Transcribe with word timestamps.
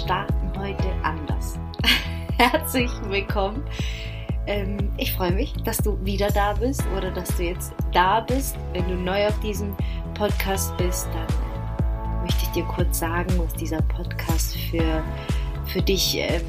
starten 0.00 0.52
heute 0.58 0.92
anders. 1.02 1.58
Herzlich 2.38 2.90
willkommen. 3.08 3.62
Ähm, 4.46 4.90
ich 4.96 5.12
freue 5.12 5.32
mich, 5.32 5.52
dass 5.64 5.78
du 5.78 6.02
wieder 6.04 6.28
da 6.30 6.54
bist 6.54 6.82
oder 6.96 7.10
dass 7.10 7.36
du 7.36 7.44
jetzt 7.44 7.72
da 7.92 8.20
bist. 8.20 8.56
Wenn 8.72 8.88
du 8.88 8.94
neu 8.94 9.26
auf 9.26 9.38
diesem 9.40 9.76
Podcast 10.14 10.74
bist, 10.78 11.06
dann 11.12 12.22
möchte 12.22 12.42
ich 12.44 12.48
dir 12.50 12.64
kurz 12.64 12.98
sagen, 12.98 13.28
was 13.38 13.52
dieser 13.54 13.82
Podcast 13.82 14.56
für, 14.70 15.02
für 15.66 15.82
dich 15.82 16.16
ähm, 16.16 16.42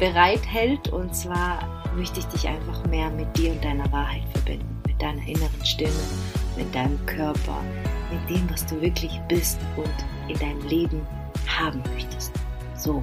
bereithält. 0.00 0.88
Und 0.88 1.14
zwar 1.14 1.60
möchte 1.94 2.18
ich 2.18 2.26
dich 2.26 2.48
einfach 2.48 2.84
mehr 2.86 3.10
mit 3.10 3.36
dir 3.36 3.52
und 3.52 3.64
deiner 3.64 3.90
Wahrheit 3.92 4.24
verbinden, 4.32 4.82
mit 4.86 5.00
deiner 5.00 5.22
inneren 5.26 5.64
Stimme, 5.64 5.92
mit 6.56 6.74
deinem 6.74 7.04
Körper, 7.06 7.62
mit 8.10 8.36
dem, 8.36 8.50
was 8.50 8.66
du 8.66 8.80
wirklich 8.80 9.20
bist 9.28 9.60
und 9.76 9.94
in 10.28 10.38
deinem 10.40 10.66
Leben 10.66 11.06
haben 11.46 11.80
möchtest. 11.94 12.35
So. 12.76 13.02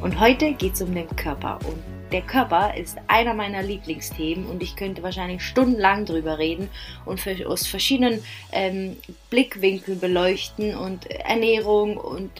Und 0.00 0.18
heute 0.18 0.52
geht 0.54 0.74
es 0.74 0.82
um 0.82 0.94
den 0.94 1.08
Körper. 1.16 1.58
Und 1.64 1.82
der 2.12 2.22
Körper 2.22 2.74
ist 2.76 2.98
einer 3.06 3.34
meiner 3.34 3.62
Lieblingsthemen 3.62 4.46
und 4.46 4.62
ich 4.62 4.76
könnte 4.76 5.02
wahrscheinlich 5.02 5.42
stundenlang 5.42 6.04
drüber 6.04 6.38
reden 6.38 6.68
und 7.06 7.20
für, 7.20 7.48
aus 7.48 7.66
verschiedenen 7.66 8.22
ähm, 8.52 8.96
Blickwinkeln 9.30 9.98
beleuchten 9.98 10.76
und 10.76 11.10
Ernährung 11.10 11.96
und 11.96 12.30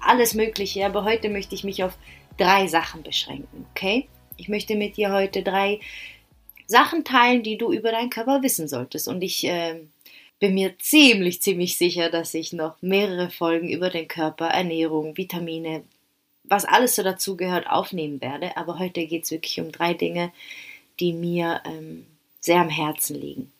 alles 0.00 0.34
Mögliche. 0.34 0.84
Aber 0.84 1.04
heute 1.04 1.28
möchte 1.28 1.54
ich 1.54 1.64
mich 1.64 1.82
auf 1.82 1.96
drei 2.36 2.66
Sachen 2.66 3.02
beschränken, 3.02 3.66
okay? 3.70 4.08
Ich 4.36 4.48
möchte 4.48 4.74
mit 4.74 4.96
dir 4.96 5.12
heute 5.12 5.42
drei 5.42 5.80
Sachen 6.66 7.04
teilen, 7.04 7.42
die 7.42 7.56
du 7.56 7.72
über 7.72 7.92
deinen 7.92 8.10
Körper 8.10 8.42
wissen 8.42 8.68
solltest. 8.68 9.08
Und 9.08 9.22
ich 9.22 9.44
äh, 9.46 9.80
bin 10.40 10.54
mir 10.54 10.76
ziemlich, 10.78 11.40
ziemlich 11.40 11.78
sicher, 11.78 12.10
dass 12.10 12.34
ich 12.34 12.52
noch 12.52 12.82
mehrere 12.82 13.30
Folgen 13.30 13.68
über 13.68 13.90
den 13.90 14.08
Körper, 14.08 14.48
Ernährung, 14.48 15.16
Vitamine, 15.16 15.84
was 16.52 16.66
alles 16.66 16.94
so 16.94 17.02
dazugehört, 17.02 17.66
aufnehmen 17.66 18.20
werde. 18.20 18.56
Aber 18.58 18.78
heute 18.78 19.06
geht 19.06 19.24
es 19.24 19.30
wirklich 19.30 19.58
um 19.58 19.72
drei 19.72 19.94
Dinge, 19.94 20.32
die 21.00 21.14
mir 21.14 21.62
ähm, 21.64 22.06
sehr 22.40 22.60
am 22.60 22.68
Herzen 22.68 23.18
liegen. 23.18 23.50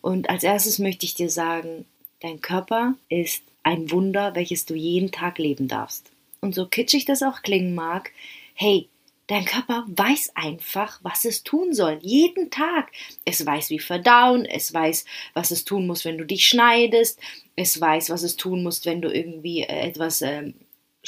Und 0.00 0.30
als 0.30 0.44
erstes 0.44 0.78
möchte 0.78 1.04
ich 1.04 1.14
dir 1.14 1.30
sagen, 1.30 1.84
dein 2.20 2.40
Körper 2.40 2.94
ist 3.08 3.42
ein 3.64 3.90
Wunder, 3.90 4.36
welches 4.36 4.64
du 4.64 4.74
jeden 4.74 5.10
Tag 5.10 5.38
leben 5.38 5.66
darfst. 5.66 6.10
Und 6.40 6.54
so 6.54 6.66
kitschig 6.66 7.04
das 7.04 7.24
auch 7.24 7.42
klingen 7.42 7.74
mag, 7.74 8.12
hey, 8.54 8.88
Dein 9.28 9.44
Körper 9.44 9.84
weiß 9.88 10.32
einfach, 10.36 11.00
was 11.02 11.26
es 11.26 11.42
tun 11.42 11.74
soll. 11.74 11.98
Jeden 12.00 12.50
Tag. 12.50 12.90
Es 13.26 13.44
weiß, 13.44 13.68
wie 13.68 13.78
verdauen. 13.78 14.46
Es 14.46 14.72
weiß, 14.72 15.04
was 15.34 15.50
es 15.50 15.66
tun 15.66 15.86
muss, 15.86 16.06
wenn 16.06 16.16
du 16.16 16.24
dich 16.24 16.48
schneidest. 16.48 17.20
Es 17.54 17.78
weiß, 17.78 18.08
was 18.08 18.22
es 18.22 18.36
tun 18.36 18.62
muss, 18.62 18.86
wenn 18.86 19.02
du 19.02 19.12
irgendwie 19.12 19.64
äh, 19.64 19.86
etwas 19.86 20.22
äh, 20.22 20.54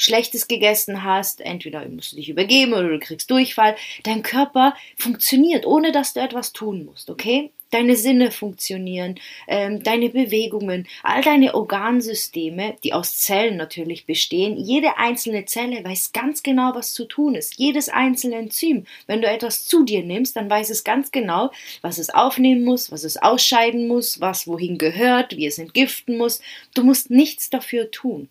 Schlechtes 0.01 0.47
gegessen 0.47 1.03
hast. 1.03 1.41
Entweder 1.41 1.87
musst 1.87 2.11
du 2.11 2.15
dich 2.15 2.29
übergeben 2.29 2.73
oder 2.73 2.89
du 2.89 2.99
kriegst 2.99 3.29
Durchfall. 3.29 3.75
Dein 4.03 4.23
Körper 4.23 4.75
funktioniert, 4.97 5.65
ohne 5.65 5.91
dass 5.91 6.13
du 6.13 6.19
etwas 6.19 6.53
tun 6.53 6.85
musst, 6.85 7.09
okay? 7.09 7.51
deine 7.71 7.95
Sinne 7.95 8.31
funktionieren, 8.31 9.15
ähm, 9.47 9.81
deine 9.81 10.09
Bewegungen, 10.09 10.87
all 11.03 11.21
deine 11.21 11.55
Organsysteme, 11.55 12.75
die 12.83 12.93
aus 12.93 13.17
Zellen 13.17 13.57
natürlich 13.57 14.05
bestehen. 14.05 14.57
Jede 14.57 14.97
einzelne 14.97 15.45
Zelle 15.45 15.83
weiß 15.83 16.11
ganz 16.11 16.43
genau, 16.43 16.75
was 16.75 16.93
zu 16.93 17.05
tun 17.05 17.35
ist. 17.35 17.57
Jedes 17.57 17.89
einzelne 17.89 18.35
Enzym. 18.35 18.85
Wenn 19.07 19.21
du 19.21 19.27
etwas 19.27 19.65
zu 19.65 19.83
dir 19.83 20.03
nimmst, 20.03 20.35
dann 20.35 20.49
weiß 20.49 20.69
es 20.69 20.83
ganz 20.83 21.11
genau, 21.11 21.51
was 21.81 21.97
es 21.97 22.09
aufnehmen 22.09 22.63
muss, 22.63 22.91
was 22.91 23.03
es 23.03 23.17
ausscheiden 23.17 23.87
muss, 23.87 24.19
was 24.19 24.47
wohin 24.47 24.77
gehört, 24.77 25.37
wie 25.37 25.45
es 25.45 25.57
entgiften 25.57 26.17
muss. 26.17 26.41
Du 26.73 26.83
musst 26.83 27.09
nichts 27.09 27.49
dafür 27.49 27.89
tun. 27.89 28.29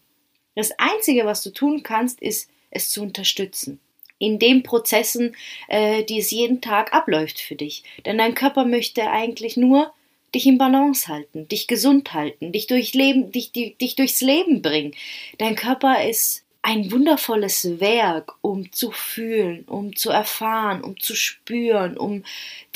Das 0.60 0.72
Einzige, 0.76 1.24
was 1.24 1.42
du 1.42 1.48
tun 1.48 1.82
kannst, 1.82 2.20
ist, 2.20 2.50
es 2.70 2.90
zu 2.90 3.00
unterstützen 3.00 3.80
in 4.18 4.38
den 4.38 4.62
Prozessen, 4.62 5.34
äh, 5.68 6.04
die 6.04 6.18
es 6.18 6.30
jeden 6.30 6.60
Tag 6.60 6.92
abläuft 6.92 7.40
für 7.40 7.54
dich. 7.54 7.82
Denn 8.04 8.18
dein 8.18 8.34
Körper 8.34 8.66
möchte 8.66 9.10
eigentlich 9.10 9.56
nur 9.56 9.90
dich 10.34 10.44
in 10.44 10.58
Balance 10.58 11.08
halten, 11.08 11.48
dich 11.48 11.66
gesund 11.66 12.12
halten, 12.12 12.52
dich, 12.52 12.66
durch 12.66 12.92
Leben, 12.92 13.32
dich, 13.32 13.52
dich, 13.52 13.78
dich 13.78 13.96
durchs 13.96 14.20
Leben 14.20 14.60
bringen. 14.60 14.94
Dein 15.38 15.56
Körper 15.56 16.06
ist 16.06 16.44
ein 16.60 16.92
wundervolles 16.92 17.80
Werk, 17.80 18.34
um 18.42 18.70
zu 18.70 18.90
fühlen, 18.90 19.64
um 19.64 19.96
zu 19.96 20.10
erfahren, 20.10 20.84
um 20.84 21.00
zu 21.00 21.16
spüren, 21.16 21.96
um 21.96 22.22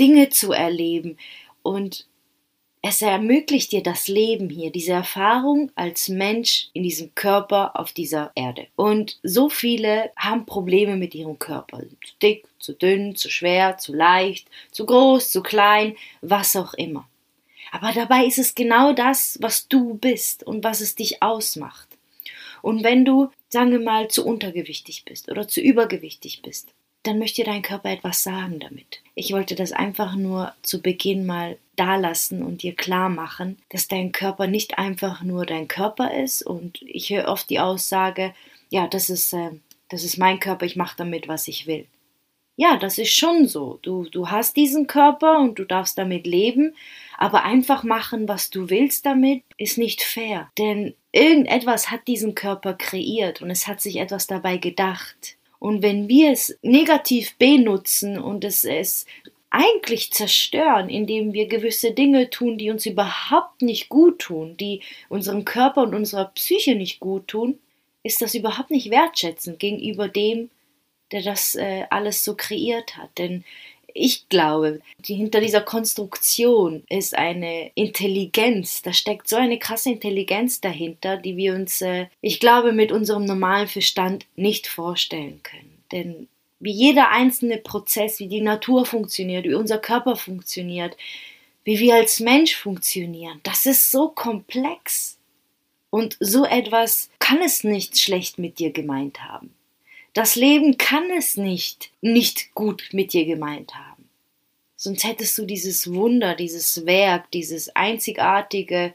Dinge 0.01 0.31
zu 0.31 0.53
erleben. 0.53 1.19
Und 1.63 2.07
es 2.87 3.01
ermöglicht 3.01 3.73
dir 3.73 3.83
das 3.83 4.09
Leben 4.09 4.51
hier, 4.51 4.71
diese 4.71 4.93
Erfahrung 4.93 5.73
als 5.75 6.11
Mensch 6.11 6.69
in 6.75 6.83
diesem 6.83 7.15
Körper 7.15 7.81
auf 7.81 7.93
dieser 7.93 8.31
Erde. 8.35 8.67
Und 8.77 9.19
so 9.23 9.49
viele 9.49 10.11
haben 10.17 10.45
Probleme 10.45 10.97
mit 10.97 11.15
ihrem 11.15 11.39
Körper. 11.39 11.79
Zu 11.79 12.15
dick, 12.21 12.47
zu 12.59 12.75
dünn, 12.75 13.17
zu 13.17 13.31
schwer, 13.31 13.79
zu 13.79 13.95
leicht, 13.95 14.49
zu 14.71 14.85
groß, 14.85 15.31
zu 15.31 15.43
klein, 15.43 15.97
was 16.21 16.57
auch 16.57 16.75
immer. 16.75 17.09
Aber 17.73 17.91
dabei 17.93 18.27
ist 18.27 18.39
es 18.39 18.55
genau 18.55 18.93
das, 18.93 19.39
was 19.41 19.67
du 19.67 19.95
bist 19.95 20.43
und 20.47 20.63
was 20.63 20.83
es 20.83 20.95
dich 20.95 21.23
ausmacht. 21.23 21.89
Und 22.61 22.85
wenn 22.85 23.07
du, 23.07 23.31
sagen 23.49 23.71
wir 23.71 23.81
mal, 23.81 24.09
zu 24.09 24.27
untergewichtig 24.27 25.07
bist 25.07 25.31
oder 25.31 25.49
zu 25.49 25.63
übergewichtig 25.63 26.43
bist, 26.43 26.75
dann 27.05 27.19
möchte 27.19 27.45
dein 27.45 27.63
Körper 27.63 27.91
etwas 27.91 28.23
sagen 28.23 28.59
damit. 28.59 29.03
Ich 29.15 29.33
wollte 29.33 29.55
das 29.55 29.73
einfach 29.73 30.17
nur 30.17 30.53
zu 30.63 30.83
Beginn 30.83 31.27
mal 31.27 31.59
dalassen 31.77 32.43
und 32.43 32.63
dir 32.63 32.75
klar 32.75 33.09
machen, 33.09 33.59
dass 33.71 33.89
dein 33.89 34.13
Körper 34.13 34.47
nicht 34.47 34.79
einfach 34.79 35.23
nur 35.23 35.47
dein 35.47 35.69
Körper 35.69 36.13
ist 36.15 36.43
und 36.43 36.83
ich 36.83 37.11
höre 37.11 37.29
oft 37.29 37.49
die 37.51 37.61
Aussage, 37.61 38.35
ja, 38.71 38.89
das 38.89 39.09
ist, 39.09 39.33
äh, 39.33 39.51
das 39.89 40.03
ist 40.03 40.19
mein 40.19 40.41
Körper, 40.41 40.67
ich 40.67 40.77
mache 40.77 40.97
damit, 40.97 41.29
was 41.29 41.47
ich 41.47 41.67
will. 41.67 41.87
Ja, 42.57 42.77
das 42.77 42.99
ist 42.99 43.13
schon 43.13 43.49
so. 43.49 43.81
Du, 43.83 44.05
du 44.05 44.31
hast 44.31 44.57
diesen 44.57 44.87
Körper 44.87 45.41
und 45.41 45.59
du 45.59 45.65
darfst 45.65 45.99
damit 45.99 46.27
leben, 46.27 46.75
aber 47.19 47.45
einfach 47.45 47.83
machen, 47.83 48.29
was 48.29 48.51
du 48.51 48.71
willst 48.71 49.07
damit, 49.07 49.43
ist 49.59 49.77
nicht 49.77 50.03
fair. 50.03 50.51
Denn 50.57 50.95
irgendetwas 51.11 51.91
hat 51.91 52.07
diesen 52.07 52.35
Körper 52.37 52.75
kreiert 52.75 53.43
und 53.43 53.51
es 53.51 53.67
hat 53.67 53.81
sich 53.81 53.97
etwas 53.97 54.29
dabei 54.29 54.57
gedacht. 54.57 55.37
Und 55.65 55.81
wenn 55.81 56.11
wir 56.11 56.31
es 56.31 56.59
negativ 56.61 57.39
benutzen 57.39 58.19
und 58.19 58.45
es, 58.45 58.67
es 58.67 59.07
eigentlich 59.49 60.13
zerstören, 60.13 60.91
indem 60.91 61.33
wir 61.33 61.47
gewisse 61.47 61.93
Dinge 61.93 62.29
tun, 62.29 62.59
die 62.59 62.69
uns 62.71 62.85
überhaupt 62.85 63.63
nicht 63.63 63.89
gut 63.89 64.19
tun, 64.19 64.59
die 64.59 64.83
unserem 65.09 65.47
Körper 65.47 65.85
und 65.85 65.95
unserer 65.95 66.27
Psyche 66.27 66.75
nicht 66.75 67.01
gut 67.01 67.29
tun, 67.29 67.59
ist 68.03 68.21
das 68.21 68.35
überhaupt 68.35 68.71
nicht 68.71 68.91
wertschätzend 68.91 69.59
gegenüber 69.59 70.07
dem, 70.07 70.51
der 71.13 71.23
das 71.23 71.55
äh, 71.55 71.85
alles 71.89 72.23
so 72.27 72.35
kreiert 72.35 72.99
hat. 72.99 73.17
Denn 73.17 73.43
ich 73.95 74.29
glaube, 74.29 74.81
die, 74.99 75.15
hinter 75.15 75.41
dieser 75.41 75.61
Konstruktion 75.61 76.83
ist 76.89 77.17
eine 77.17 77.71
Intelligenz. 77.77 78.83
Da 78.83 78.93
steckt 78.93 79.29
so 79.29 79.37
eine 79.37 79.59
krasse 79.59 79.93
Intelligenz 79.93 80.61
dahinter, 80.61 81.17
die 81.17 81.37
wir 81.37 81.55
uns, 81.55 81.81
äh, 81.81 82.07
ich 82.21 82.41
glaube, 82.41 82.73
mit 82.73 82.91
unserem 82.91 83.25
normalen 83.25 83.69
Verstand 83.69 84.27
nicht 84.35 84.67
vorstellen 84.67 85.41
können. 85.45 85.79
Denn 85.93 86.29
wie 86.59 86.73
jeder 86.73 87.11
einzelne 87.11 87.59
Prozess, 87.59 88.19
wie 88.19 88.27
die 88.27 88.41
Natur 88.41 88.85
funktioniert, 88.85 89.45
wie 89.45 89.55
unser 89.55 89.79
Körper 89.79 90.17
funktioniert, 90.17 90.97
wie 91.63 91.79
wir 91.79 91.95
als 91.95 92.19
Mensch 92.19 92.57
funktionieren, 92.57 93.41
das 93.45 93.65
ist 93.65 93.93
so 93.93 94.09
komplex. 94.09 95.19
Und 95.91 96.17
so 96.19 96.45
etwas 96.45 97.11
kann 97.21 97.41
es 97.41 97.63
nicht 97.63 98.01
schlecht 98.01 98.39
mit 98.39 98.59
dir 98.59 98.73
gemeint 98.73 99.23
haben. 99.23 99.55
Das 100.15 100.37
Leben 100.37 100.79
kann 100.79 101.11
es 101.11 101.37
nicht 101.37 101.91
nicht 102.01 102.55
gut 102.55 102.89
mit 102.93 103.13
dir 103.13 103.27
gemeint 103.27 103.75
haben. 103.75 104.09
Sonst 104.77 105.03
hättest 105.05 105.37
du 105.37 105.45
dieses 105.45 105.93
Wunder, 105.93 106.37
dieses 106.37 106.87
Werk, 106.87 107.31
dieses 107.33 107.75
einzigartige 107.75 108.95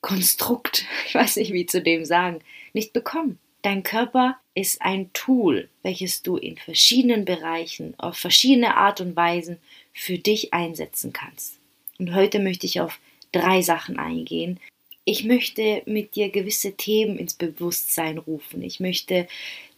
Konstrukt, 0.00 0.86
ich 1.06 1.14
weiß 1.14 1.36
nicht 1.36 1.52
wie 1.52 1.66
zu 1.66 1.82
dem 1.82 2.04
sagen, 2.06 2.40
nicht 2.72 2.94
bekommen. 2.94 3.38
Dein 3.60 3.82
Körper 3.82 4.38
ist 4.54 4.80
ein 4.80 5.12
Tool, 5.12 5.68
welches 5.82 6.22
du 6.22 6.36
in 6.36 6.56
verschiedenen 6.56 7.24
Bereichen, 7.24 7.94
auf 7.98 8.16
verschiedene 8.16 8.76
Art 8.76 9.00
und 9.00 9.16
Weisen 9.16 9.58
für 9.92 10.18
dich 10.18 10.54
einsetzen 10.54 11.12
kannst. 11.12 11.58
Und 11.98 12.14
heute 12.14 12.38
möchte 12.38 12.64
ich 12.64 12.80
auf 12.80 12.98
drei 13.32 13.60
Sachen 13.60 13.98
eingehen. 13.98 14.58
Ich 15.04 15.24
möchte 15.24 15.82
mit 15.86 16.14
dir 16.14 16.30
gewisse 16.30 16.76
Themen 16.76 17.18
ins 17.18 17.34
Bewusstsein 17.34 18.18
rufen. 18.18 18.62
Ich 18.62 18.80
möchte 18.80 19.26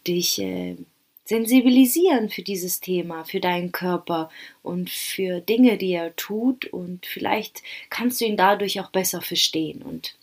dich 0.08 0.40
äh, 0.40 0.76
sensibilisieren 1.28 2.30
für 2.30 2.42
dieses 2.42 2.80
Thema, 2.80 3.24
für 3.24 3.40
deinen 3.40 3.70
Körper 3.70 4.30
und 4.62 4.88
für 4.88 5.40
Dinge, 5.40 5.76
die 5.76 5.92
er 5.92 6.16
tut 6.16 6.64
und 6.66 7.04
vielleicht 7.04 7.62
kannst 7.90 8.20
du 8.20 8.24
ihn 8.24 8.38
dadurch 8.38 8.80
auch 8.80 8.90
besser 8.90 9.20
verstehen. 9.20 9.82
Und 9.82 10.14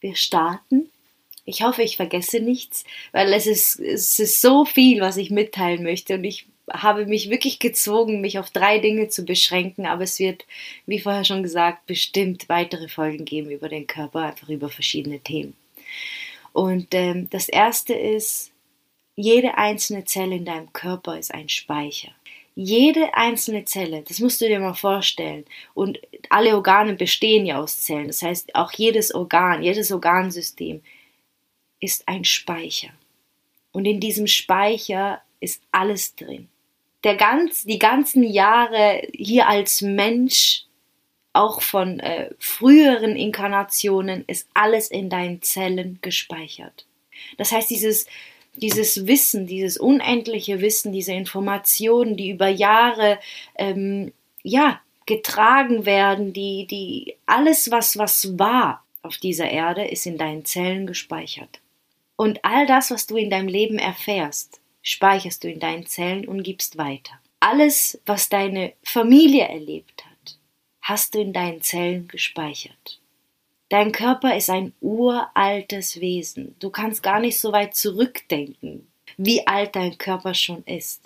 wir 0.00 0.16
starten. 0.16 0.88
Ich 1.44 1.62
hoffe, 1.62 1.82
ich 1.82 1.96
vergesse 1.96 2.40
nichts, 2.40 2.84
weil 3.12 3.32
es 3.34 3.46
ist, 3.46 3.78
es 3.78 4.18
ist 4.18 4.40
so 4.40 4.64
viel, 4.64 5.00
was 5.00 5.18
ich 5.18 5.30
mitteilen 5.30 5.82
möchte 5.82 6.14
und 6.14 6.24
ich 6.24 6.46
habe 6.72 7.06
mich 7.06 7.30
wirklich 7.30 7.58
gezwungen, 7.58 8.20
mich 8.20 8.38
auf 8.38 8.50
drei 8.50 8.78
Dinge 8.78 9.08
zu 9.08 9.24
beschränken, 9.24 9.86
aber 9.86 10.02
es 10.04 10.18
wird, 10.18 10.46
wie 10.86 10.98
vorher 10.98 11.24
schon 11.24 11.42
gesagt, 11.42 11.86
bestimmt 11.86 12.48
weitere 12.48 12.88
Folgen 12.88 13.24
geben 13.24 13.50
über 13.50 13.68
den 13.68 13.86
Körper, 13.86 14.20
einfach 14.20 14.48
über 14.48 14.68
verschiedene 14.68 15.20
Themen. 15.20 15.54
Und 16.52 16.94
ähm, 16.94 17.28
das 17.30 17.48
erste 17.48 17.92
ist, 17.92 18.50
jede 19.16 19.56
einzelne 19.56 20.04
Zelle 20.04 20.36
in 20.36 20.44
deinem 20.44 20.72
Körper 20.72 21.18
ist 21.18 21.34
ein 21.34 21.48
Speicher. 21.48 22.10
Jede 22.54 23.14
einzelne 23.14 23.64
Zelle, 23.64 24.02
das 24.02 24.20
musst 24.20 24.40
du 24.40 24.46
dir 24.46 24.60
mal 24.60 24.74
vorstellen. 24.74 25.44
Und 25.74 25.98
alle 26.30 26.54
Organe 26.54 26.94
bestehen 26.94 27.44
ja 27.44 27.58
aus 27.58 27.80
Zellen. 27.80 28.06
Das 28.06 28.22
heißt, 28.22 28.54
auch 28.54 28.72
jedes 28.72 29.14
Organ, 29.14 29.62
jedes 29.62 29.90
Organsystem 29.90 30.82
ist 31.80 32.06
ein 32.06 32.24
Speicher. 32.24 32.90
Und 33.72 33.84
in 33.84 34.00
diesem 34.00 34.26
Speicher 34.26 35.20
ist 35.40 35.62
alles 35.70 36.14
drin. 36.14 36.48
Der 37.04 37.16
ganz, 37.16 37.64
die 37.64 37.78
ganzen 37.78 38.22
Jahre 38.22 39.06
hier 39.12 39.48
als 39.48 39.82
Mensch, 39.82 40.64
auch 41.32 41.60
von 41.60 42.00
äh, 42.00 42.30
früheren 42.38 43.16
Inkarnationen, 43.16 44.24
ist 44.26 44.48
alles 44.54 44.90
in 44.90 45.10
deinen 45.10 45.42
Zellen 45.42 45.98
gespeichert. 46.00 46.86
Das 47.36 47.52
heißt, 47.52 47.68
dieses, 47.68 48.06
dieses 48.56 49.06
Wissen, 49.06 49.46
dieses 49.46 49.76
unendliche 49.76 50.60
Wissen, 50.60 50.92
diese 50.92 51.12
Informationen, 51.12 52.16
die 52.16 52.30
über 52.30 52.48
Jahre 52.48 53.18
ähm, 53.56 54.12
ja 54.42 54.80
getragen 55.06 55.86
werden, 55.86 56.32
die, 56.32 56.66
die 56.66 57.16
alles, 57.26 57.70
was 57.70 57.96
was 57.96 58.38
war 58.38 58.84
auf 59.02 59.18
dieser 59.18 59.48
Erde, 59.48 59.86
ist 59.86 60.06
in 60.06 60.18
deinen 60.18 60.44
Zellen 60.44 60.86
gespeichert. 60.86 61.60
Und 62.16 62.44
all 62.44 62.66
das, 62.66 62.90
was 62.90 63.06
du 63.06 63.16
in 63.16 63.30
deinem 63.30 63.48
Leben 63.48 63.78
erfährst, 63.78 64.60
speicherst 64.82 65.44
du 65.44 65.50
in 65.50 65.60
deinen 65.60 65.86
Zellen 65.86 66.26
und 66.26 66.42
gibst 66.42 66.78
weiter. 66.78 67.12
Alles, 67.40 68.00
was 68.06 68.28
deine 68.28 68.72
Familie 68.82 69.46
erlebt 69.46 70.04
hat, 70.04 70.38
hast 70.80 71.14
du 71.14 71.20
in 71.20 71.32
deinen 71.32 71.62
Zellen 71.62 72.08
gespeichert. 72.08 73.00
Dein 73.68 73.90
Körper 73.90 74.36
ist 74.36 74.48
ein 74.48 74.72
uraltes 74.80 76.00
Wesen. 76.00 76.54
Du 76.60 76.70
kannst 76.70 77.02
gar 77.02 77.18
nicht 77.18 77.40
so 77.40 77.50
weit 77.52 77.74
zurückdenken, 77.74 78.86
wie 79.16 79.46
alt 79.46 79.74
dein 79.74 79.98
Körper 79.98 80.34
schon 80.34 80.62
ist. 80.64 81.02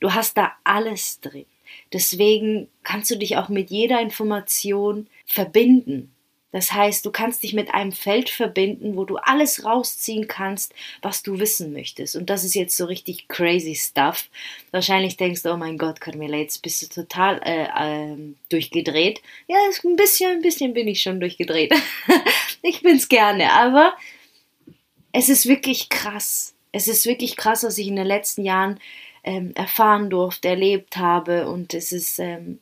Du 0.00 0.12
hast 0.12 0.36
da 0.36 0.52
alles 0.64 1.20
drin. 1.20 1.46
Deswegen 1.92 2.68
kannst 2.82 3.10
du 3.10 3.16
dich 3.16 3.36
auch 3.36 3.48
mit 3.48 3.70
jeder 3.70 4.00
Information 4.00 5.08
verbinden. 5.26 6.13
Das 6.54 6.72
heißt, 6.72 7.04
du 7.04 7.10
kannst 7.10 7.42
dich 7.42 7.52
mit 7.52 7.74
einem 7.74 7.90
Feld 7.90 8.30
verbinden, 8.30 8.94
wo 8.94 9.04
du 9.04 9.16
alles 9.16 9.64
rausziehen 9.64 10.28
kannst, 10.28 10.72
was 11.02 11.24
du 11.24 11.40
wissen 11.40 11.72
möchtest. 11.72 12.14
Und 12.14 12.30
das 12.30 12.44
ist 12.44 12.54
jetzt 12.54 12.76
so 12.76 12.84
richtig 12.84 13.26
crazy 13.26 13.74
stuff. 13.74 14.28
Wahrscheinlich 14.70 15.16
denkst 15.16 15.42
du, 15.42 15.52
oh 15.52 15.56
mein 15.56 15.78
Gott, 15.78 16.00
Carmela, 16.00 16.36
jetzt 16.36 16.62
bist 16.62 16.80
du 16.80 16.86
total 16.86 17.40
äh, 17.44 17.64
äh, 17.64 18.16
durchgedreht. 18.50 19.20
Ja, 19.48 19.56
ein 19.82 19.96
bisschen, 19.96 20.30
ein 20.30 20.42
bisschen 20.42 20.74
bin 20.74 20.86
ich 20.86 21.02
schon 21.02 21.18
durchgedreht. 21.18 21.74
ich 22.62 22.82
bin's 22.82 23.08
gerne, 23.08 23.50
aber 23.50 23.96
es 25.10 25.28
ist 25.28 25.48
wirklich 25.48 25.88
krass. 25.88 26.54
Es 26.70 26.86
ist 26.86 27.04
wirklich 27.04 27.36
krass, 27.36 27.64
was 27.64 27.78
ich 27.78 27.88
in 27.88 27.96
den 27.96 28.06
letzten 28.06 28.44
Jahren 28.44 28.78
ähm, 29.24 29.50
erfahren 29.56 30.08
durfte, 30.08 30.50
erlebt 30.50 30.98
habe. 30.98 31.48
Und 31.48 31.74
es 31.74 31.90
ist 31.90 32.20
ähm, 32.20 32.60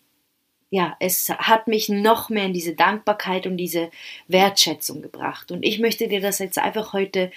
ja, 0.73 0.97
es 1.01 1.29
hat 1.29 1.69
mich 1.69 1.91
noch 1.91 2.31
mehr 2.31 2.47
in 2.47 2.55
diese 2.55 2.75
Dankbarkeit 2.75 3.47
und 3.47 3.59
diese 3.59 3.91
Wertschätzung 4.27 5.03
gebracht. 5.03 5.53
Und 5.53 5.65
ich 5.65 5.79
möchte 5.79 6.09
dir 6.09 6.23
das 6.23 6.39
jetzt 6.39 6.59
einfach 6.59 6.95
heute 6.95 7.31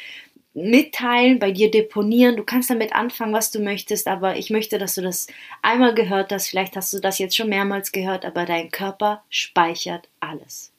mitteilen, 0.53 1.37
bei 1.37 1.51
dir 1.51 1.69
deponieren. 1.69 2.37
Du 2.37 2.45
kannst 2.45 2.69
damit 2.69 2.95
anfangen, 2.95 3.33
was 3.33 3.51
du 3.51 3.59
möchtest, 3.59 4.07
aber 4.07 4.37
ich 4.37 4.51
möchte, 4.51 4.77
dass 4.77 4.95
du 4.95 5.01
das 5.01 5.27
einmal 5.61 5.93
gehört 5.93 6.31
hast. 6.31 6.47
Vielleicht 6.47 6.77
hast 6.77 6.93
du 6.93 6.99
das 6.99 7.19
jetzt 7.19 7.35
schon 7.35 7.49
mehrmals 7.49 7.91
gehört, 7.91 8.23
aber 8.23 8.45
dein 8.45 8.71
Körper 8.71 9.21
speichert 9.29 10.07
alles. 10.21 10.71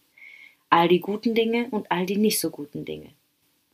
All 0.71 0.89
die 0.89 1.01
guten 1.01 1.35
Dinge 1.35 1.67
und 1.71 1.93
all 1.93 2.07
die 2.07 2.17
nicht 2.17 2.41
so 2.41 2.49
guten 2.49 2.87
Dinge. 2.87 3.11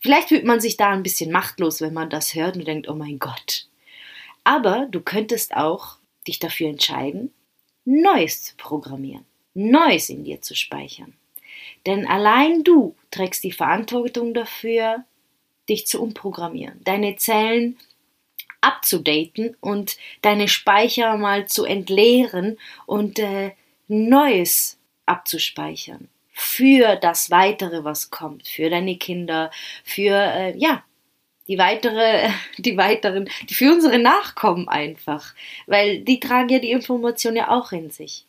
Vielleicht 0.01 0.31
fühlt 0.31 0.45
man 0.45 0.61
sich 0.61 0.77
da 0.77 0.91
ein 0.91 1.05
bisschen 1.05 1.31
machtlos, 1.31 1.81
wenn 1.81 1.95
man 1.95 2.11
das 2.11 2.35
hört 2.35 2.57
und 2.57 2.67
denkt, 2.67 2.89
oh 2.89 2.97
mein 2.97 3.21
Gott. 3.21 3.69
Aber 4.43 4.89
du 4.91 5.01
könntest 5.01 5.55
auch 5.55 5.99
dich 6.27 6.41
dafür 6.41 6.69
entscheiden, 6.69 7.33
Neues 7.85 8.45
zu 8.45 8.57
programmieren, 8.57 9.25
Neues 9.55 10.09
in 10.09 10.25
dir 10.25 10.41
zu 10.41 10.55
speichern. 10.55 11.15
Denn 11.87 12.07
allein 12.07 12.63
du 12.65 12.95
trägst 13.11 13.45
die 13.45 13.53
Verantwortung 13.53 14.35
dafür, 14.35 15.05
dich 15.69 15.87
zu 15.87 16.03
umprogrammieren, 16.03 16.81
deine 16.85 17.17
Zellen 17.17 17.79
abzudaten 18.61 19.57
und 19.61 19.97
deine 20.23 20.49
Speicher 20.49 21.17
mal 21.17 21.47
zu 21.47 21.65
entleeren 21.65 22.59
und 22.87 23.19
äh, 23.19 23.53
Neues 23.89 24.79
abzuspeichern 25.07 26.09
für 26.33 26.97
das 26.97 27.31
weitere, 27.31 27.85
was 27.85 28.11
kommt, 28.11 28.49
für 28.49 28.71
deine 28.71 28.97
Kinder, 28.97 29.51
für 29.85 30.15
äh, 30.15 30.57
ja 30.57 30.83
die 31.53 31.59
weitere, 31.59 32.31
die 32.59 32.77
weiteren, 32.77 33.29
die 33.49 33.55
für 33.55 33.73
unsere 33.73 33.99
Nachkommen 33.99 34.69
einfach, 34.69 35.35
weil 35.67 36.01
die 36.01 36.19
tragen 36.19 36.49
ja 36.49 36.59
die 36.59 36.71
Information 36.71 37.37
ja 37.37 37.51
auch 37.51 37.73
in 37.73 37.91
sich. 37.91 38.27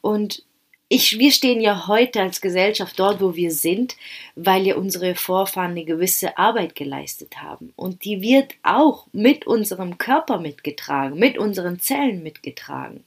Und 0.00 0.42
ich, 0.88 1.18
wir 1.18 1.32
stehen 1.32 1.60
ja 1.60 1.88
heute 1.88 2.22
als 2.22 2.40
Gesellschaft 2.40 2.98
dort, 2.98 3.20
wo 3.20 3.34
wir 3.34 3.50
sind, 3.50 3.96
weil 4.36 4.66
ja 4.66 4.76
unsere 4.76 5.16
Vorfahren 5.16 5.72
eine 5.72 5.84
gewisse 5.84 6.38
Arbeit 6.38 6.76
geleistet 6.76 7.42
haben. 7.42 7.72
Und 7.74 8.04
die 8.04 8.22
wird 8.22 8.54
auch 8.62 9.08
mit 9.12 9.46
unserem 9.46 9.98
Körper 9.98 10.38
mitgetragen, 10.38 11.18
mit 11.18 11.38
unseren 11.38 11.80
Zellen 11.80 12.22
mitgetragen. 12.22 13.02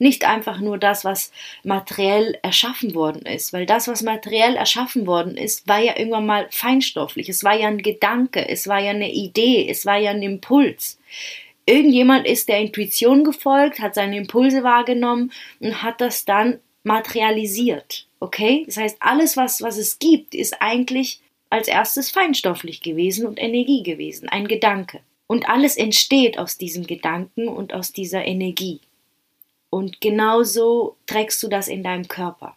Nicht 0.00 0.24
einfach 0.24 0.60
nur 0.60 0.78
das, 0.78 1.04
was 1.04 1.30
materiell 1.62 2.38
erschaffen 2.42 2.94
worden 2.94 3.26
ist, 3.26 3.52
weil 3.52 3.66
das, 3.66 3.86
was 3.86 4.02
materiell 4.02 4.56
erschaffen 4.56 5.06
worden 5.06 5.36
ist, 5.36 5.68
war 5.68 5.78
ja 5.78 5.98
irgendwann 5.98 6.24
mal 6.24 6.48
feinstofflich. 6.50 7.28
Es 7.28 7.44
war 7.44 7.54
ja 7.54 7.68
ein 7.68 7.82
Gedanke, 7.82 8.48
es 8.48 8.66
war 8.66 8.80
ja 8.80 8.92
eine 8.92 9.12
Idee, 9.12 9.68
es 9.68 9.84
war 9.84 9.98
ja 9.98 10.12
ein 10.12 10.22
Impuls. 10.22 10.98
Irgendjemand 11.66 12.26
ist 12.26 12.48
der 12.48 12.60
Intuition 12.60 13.24
gefolgt, 13.24 13.78
hat 13.78 13.94
seine 13.94 14.16
Impulse 14.16 14.62
wahrgenommen 14.62 15.32
und 15.60 15.82
hat 15.82 16.00
das 16.00 16.24
dann 16.24 16.60
materialisiert. 16.82 18.06
Okay? 18.20 18.62
Das 18.64 18.78
heißt, 18.78 18.96
alles, 19.00 19.36
was, 19.36 19.60
was 19.60 19.76
es 19.76 19.98
gibt, 19.98 20.34
ist 20.34 20.62
eigentlich 20.62 21.20
als 21.50 21.68
erstes 21.68 22.10
feinstofflich 22.10 22.80
gewesen 22.80 23.26
und 23.26 23.38
Energie 23.38 23.82
gewesen, 23.82 24.30
ein 24.30 24.48
Gedanke. 24.48 25.00
Und 25.26 25.46
alles 25.50 25.76
entsteht 25.76 26.38
aus 26.38 26.56
diesem 26.56 26.86
Gedanken 26.86 27.48
und 27.48 27.74
aus 27.74 27.92
dieser 27.92 28.24
Energie. 28.24 28.80
Und 29.70 30.00
genauso 30.00 30.96
trägst 31.06 31.42
du 31.42 31.48
das 31.48 31.68
in 31.68 31.82
deinem 31.82 32.08
Körper. 32.08 32.56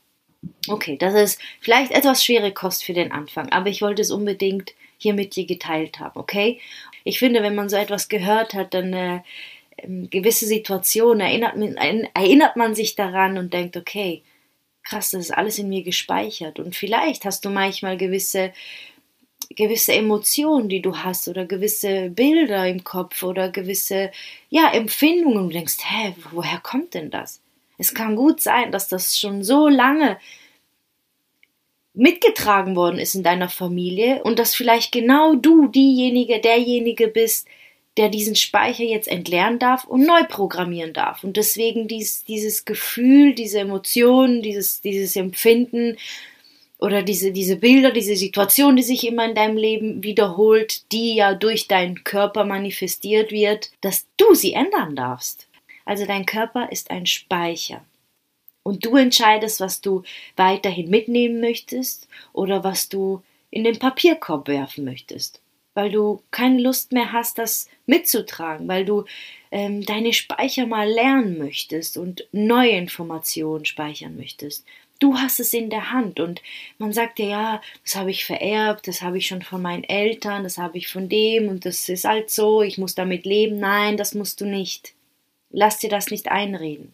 Okay, 0.68 0.98
das 0.98 1.14
ist 1.14 1.40
vielleicht 1.62 1.92
etwas 1.92 2.24
schwere 2.24 2.52
Kost 2.52 2.84
für 2.84 2.94
den 2.94 3.12
Anfang, 3.12 3.50
aber 3.52 3.70
ich 3.70 3.82
wollte 3.82 4.02
es 4.02 4.12
unbedingt 4.12 4.74
hier 4.98 5.14
mit 5.14 5.36
dir 5.36 5.46
geteilt 5.46 6.00
haben, 6.00 6.20
okay? 6.20 6.60
Ich 7.04 7.20
finde, 7.20 7.44
wenn 7.44 7.56
man 7.56 7.70
so 7.70 7.76
etwas 7.76 8.10
gehört 8.10 8.54
hat, 8.54 8.74
dann 8.74 8.94
äh, 8.94 9.22
ähm, 9.78 10.10
gewisse 10.10 10.46
Situationen 10.46 11.22
erinnert, 11.22 11.56
erinnert 12.14 12.56
man 12.56 12.76
sich 12.76 12.96
daran 12.96 13.38
und 13.38 13.54
denkt, 13.54 13.78
okay, 13.78 14.24
krass, 14.84 15.12
das 15.12 15.26
ist 15.26 15.32
alles 15.32 15.60
in 15.60 15.70
mir 15.70 15.84
gespeichert. 15.84 16.60
Und 16.60 16.76
vielleicht 16.76 17.26
hast 17.26 17.46
du 17.46 17.50
manchmal 17.50 17.98
gewisse 17.98 18.54
gewisse 19.50 19.94
Emotionen, 19.94 20.70
die 20.70 20.82
du 20.82 20.98
hast 20.98 21.28
oder 21.28 21.46
gewisse 21.46 22.10
Bilder 22.10 22.68
im 22.68 22.84
Kopf 22.84 23.24
oder 23.24 23.50
gewisse 23.50 24.12
ja, 24.50 24.72
Empfindungen 24.72 25.50
du 25.50 25.54
denkst, 25.54 25.78
hä, 25.84 26.16
woher 26.32 26.60
kommt 26.60 26.94
denn 26.94 27.10
das? 27.10 27.42
Es 27.78 27.94
kann 27.94 28.16
gut 28.16 28.42
sein, 28.42 28.72
dass 28.72 28.88
das 28.88 29.18
schon 29.18 29.44
so 29.44 29.68
lange 29.68 30.18
mitgetragen 31.94 32.76
worden 32.76 33.00
ist 33.00 33.16
in 33.16 33.24
deiner 33.24 33.50
Familie 33.50 34.24
und 34.24 34.40
dass 34.40 34.56
vielleicht 34.56 34.92
genau 34.92 35.36
du 35.36 35.68
diejenige, 35.68 36.40
derjenige 36.40 37.08
bist, 37.08 37.48
der 37.98 38.10
diesen 38.10 38.36
Speicher 38.36 38.84
jetzt 38.84 39.08
entlernen 39.08 39.60
darf 39.60 39.86
und 39.86 40.06
neu 40.06 40.24
programmieren 40.24 40.94
darf. 40.94 41.24
Und 41.24 41.38
deswegen 41.38 41.88
dies, 41.88 42.24
dieses 42.24 42.66
Gefühl, 42.66 43.36
diese 43.36 43.60
Emotionen, 43.60 44.42
dieses, 44.42 44.82
dieses 44.82 45.16
Empfinden 45.16 45.98
oder 46.84 47.02
diese, 47.02 47.32
diese 47.32 47.56
Bilder, 47.56 47.92
diese 47.92 48.18
Situation, 48.18 48.76
die 48.76 48.84
sich 48.84 49.08
immer 49.08 49.24
in 49.24 49.36
deinem 49.36 49.56
Leben 49.56 50.04
wiederholt, 50.04 50.92
die 50.92 51.16
ja 51.16 51.34
durch 51.34 51.70
deinen 51.70 52.04
Körper 52.04 52.44
manifestiert 52.44 53.32
wird, 53.32 53.72
dass 53.80 54.06
du 54.18 54.36
sie 54.36 54.52
ändern 54.52 54.94
darfst. 54.94 55.48
Also 55.86 56.06
dein 56.06 56.26
Körper 56.26 56.70
ist 56.74 56.92
ein 56.92 57.06
Speicher. 57.06 57.86
Und 58.64 58.84
du 58.84 58.98
entscheidest, 58.98 59.62
was 59.62 59.80
du 59.80 60.04
weiterhin 60.36 60.90
mitnehmen 60.90 61.40
möchtest 61.40 62.10
oder 62.34 62.66
was 62.66 62.90
du 62.90 63.24
in 63.50 63.64
den 63.64 63.80
Papierkorb 63.80 64.50
werfen 64.50 64.84
möchtest. 64.84 65.42
Weil 65.76 65.90
du 65.90 66.22
keine 66.32 66.62
Lust 66.62 66.92
mehr 66.92 67.14
hast, 67.14 67.38
das 67.38 67.70
mitzutragen, 67.86 68.68
weil 68.68 68.84
du 68.84 69.06
ähm, 69.52 69.86
deine 69.86 70.12
Speicher 70.12 70.66
mal 70.66 70.90
lernen 70.90 71.38
möchtest 71.38 71.98
und 71.98 72.28
neue 72.34 72.72
Informationen 72.72 73.64
speichern 73.64 74.18
möchtest 74.18 74.66
du 75.04 75.18
hast 75.18 75.42
es 75.42 75.54
in 75.54 75.70
der 75.70 75.92
Hand 75.92 76.22
und 76.22 76.42
man 76.78 76.94
sagt 76.94 77.18
dir, 77.18 77.28
ja, 77.28 77.62
das 77.84 77.96
habe 77.96 78.10
ich 78.10 78.24
vererbt, 78.24 78.88
das 78.88 79.02
habe 79.02 79.18
ich 79.18 79.28
schon 79.28 79.42
von 79.42 79.62
meinen 79.62 79.84
Eltern, 79.84 80.44
das 80.44 80.58
habe 80.58 80.78
ich 80.78 80.88
von 80.88 81.10
dem 81.10 81.50
und 81.50 81.66
das 81.66 81.90
ist 81.90 82.06
halt 82.06 82.30
so, 82.30 82.62
ich 82.62 82.78
muss 82.78 82.96
damit 82.96 83.26
leben. 83.26 83.60
Nein, 83.60 83.98
das 83.98 84.16
musst 84.16 84.40
du 84.40 84.46
nicht. 84.46 84.94
Lass 85.50 85.80
dir 85.80 85.90
das 85.90 86.10
nicht 86.10 86.30
einreden. 86.32 86.94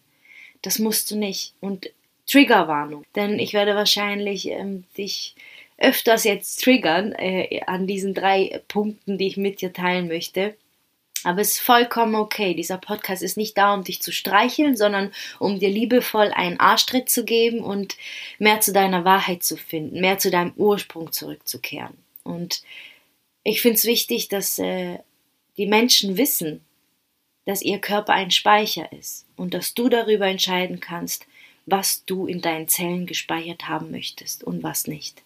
Das 0.64 0.80
musst 0.80 1.12
du 1.12 1.18
nicht. 1.18 1.54
Und 1.62 1.92
Triggerwarnung, 2.26 3.06
denn 3.16 3.38
ich 3.40 3.54
werde 3.54 3.76
wahrscheinlich 3.76 4.48
ähm, 4.48 4.86
dich 4.98 5.36
öfters 5.78 6.24
jetzt 6.24 6.64
triggern 6.64 7.14
äh, 7.14 7.62
an 7.66 7.88
diesen 7.88 8.14
drei 8.14 8.62
Punkten, 8.68 9.18
die 9.18 9.28
ich 9.28 9.38
mit 9.38 9.62
dir 9.62 9.72
teilen 9.72 10.08
möchte. 10.08 10.56
Aber 11.24 11.42
es 11.42 11.56
ist 11.56 11.60
vollkommen 11.60 12.16
okay. 12.16 12.54
Dieser 12.54 12.78
Podcast 12.78 13.22
ist 13.22 13.38
nicht 13.38 13.58
da, 13.58 13.74
um 13.74 13.84
dich 13.84 14.02
zu 14.02 14.12
streicheln, 14.12 14.78
sondern 14.78 15.12
um 15.40 15.60
dir 15.60 15.70
liebevoll 15.70 16.32
einen 16.34 16.60
Arschtritt 16.60 17.10
zu 17.10 17.26
geben 17.26 17.60
und 17.60 17.98
mehr 18.38 18.62
zu 18.62 18.72
deiner 18.72 19.06
Wahrheit 19.06 19.44
zu 19.44 19.58
finden, 19.58 20.00
mehr 20.00 20.18
zu 20.18 20.32
deinem 20.32 20.54
Ursprung 20.56 21.12
zurückzukehren. 21.12 21.98
Und 22.24 22.64
ich 23.44 23.62
finde 23.62 23.76
es 23.76 23.86
wichtig, 23.86 24.28
dass 24.30 24.60
äh, 24.60 25.00
die 25.58 25.68
Menschen 25.68 26.18
wissen, 26.18 26.62
dass 27.46 27.62
ihr 27.62 27.80
Körper 27.80 28.14
ein 28.14 28.32
Speicher 28.32 28.92
ist 28.92 29.26
und 29.36 29.54
dass 29.54 29.74
du 29.74 29.90
darüber 29.90 30.28
entscheiden 30.28 30.80
kannst, 30.80 31.26
was 31.66 32.06
du 32.06 32.28
in 32.28 32.42
deinen 32.42 32.68
Zellen 32.68 33.06
gespeichert 33.06 33.68
haben 33.68 33.92
möchtest 33.92 34.44
und 34.44 34.64
was 34.64 34.88
nicht. 34.88 35.24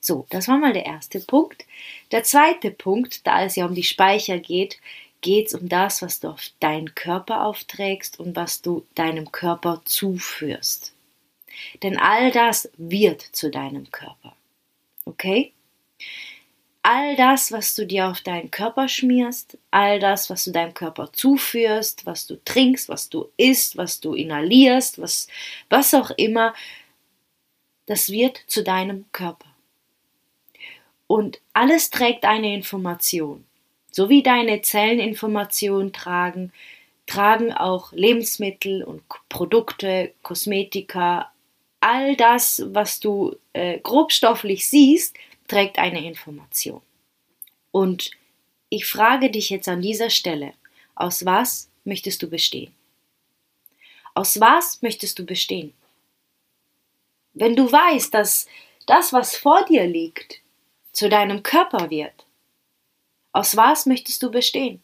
So, 0.00 0.26
das 0.30 0.48
war 0.48 0.58
mal 0.58 0.72
der 0.72 0.86
erste 0.86 1.20
Punkt. 1.20 1.66
Der 2.10 2.24
zweite 2.24 2.70
Punkt, 2.70 3.26
da 3.26 3.44
es 3.44 3.56
ja 3.56 3.66
um 3.66 3.74
die 3.74 3.82
Speicher 3.82 4.38
geht, 4.38 4.78
geht 5.20 5.48
es 5.48 5.54
um 5.54 5.68
das, 5.68 6.00
was 6.00 6.20
du 6.20 6.28
auf 6.28 6.42
deinen 6.58 6.94
Körper 6.94 7.44
aufträgst 7.44 8.18
und 8.18 8.34
was 8.34 8.62
du 8.62 8.86
deinem 8.94 9.30
Körper 9.30 9.82
zuführst. 9.84 10.94
Denn 11.82 11.98
all 11.98 12.30
das 12.30 12.70
wird 12.78 13.20
zu 13.20 13.50
deinem 13.50 13.90
Körper. 13.90 14.34
Okay? 15.04 15.52
All 16.82 17.14
das, 17.16 17.52
was 17.52 17.74
du 17.74 17.86
dir 17.86 18.08
auf 18.08 18.22
deinen 18.22 18.50
Körper 18.50 18.88
schmierst, 18.88 19.58
all 19.70 20.00
das, 20.00 20.30
was 20.30 20.44
du 20.44 20.50
deinem 20.50 20.72
Körper 20.72 21.12
zuführst, 21.12 22.06
was 22.06 22.26
du 22.26 22.42
trinkst, 22.42 22.88
was 22.88 23.10
du 23.10 23.30
isst, 23.36 23.76
was 23.76 24.00
du 24.00 24.14
inhalierst, 24.14 24.98
was, 24.98 25.28
was 25.68 25.92
auch 25.92 26.10
immer, 26.12 26.54
das 27.84 28.10
wird 28.10 28.40
zu 28.46 28.62
deinem 28.62 29.04
Körper. 29.12 29.49
Und 31.10 31.40
alles 31.54 31.90
trägt 31.90 32.24
eine 32.24 32.54
Information. 32.54 33.44
So 33.90 34.08
wie 34.08 34.22
deine 34.22 34.62
Zellen 34.62 35.00
Informationen 35.00 35.92
tragen, 35.92 36.52
tragen 37.04 37.52
auch 37.52 37.90
Lebensmittel 37.90 38.84
und 38.84 39.02
Produkte, 39.28 40.14
Kosmetika, 40.22 41.32
all 41.80 42.14
das, 42.14 42.62
was 42.64 43.00
du 43.00 43.34
äh, 43.54 43.80
grobstofflich 43.80 44.68
siehst, 44.68 45.16
trägt 45.48 45.80
eine 45.80 46.06
Information. 46.06 46.80
Und 47.72 48.12
ich 48.68 48.86
frage 48.86 49.32
dich 49.32 49.50
jetzt 49.50 49.66
an 49.68 49.82
dieser 49.82 50.10
Stelle, 50.10 50.52
aus 50.94 51.24
was 51.24 51.68
möchtest 51.82 52.22
du 52.22 52.30
bestehen? 52.30 52.72
Aus 54.14 54.38
was 54.38 54.80
möchtest 54.80 55.18
du 55.18 55.26
bestehen? 55.26 55.74
Wenn 57.32 57.56
du 57.56 57.64
weißt, 57.72 58.14
dass 58.14 58.46
das, 58.86 59.12
was 59.12 59.36
vor 59.36 59.64
dir 59.64 59.88
liegt, 59.88 60.40
zu 60.92 61.08
deinem 61.08 61.42
Körper 61.42 61.90
wird. 61.90 62.26
Aus 63.32 63.56
was 63.56 63.86
möchtest 63.86 64.22
du 64.22 64.30
bestehen? 64.30 64.82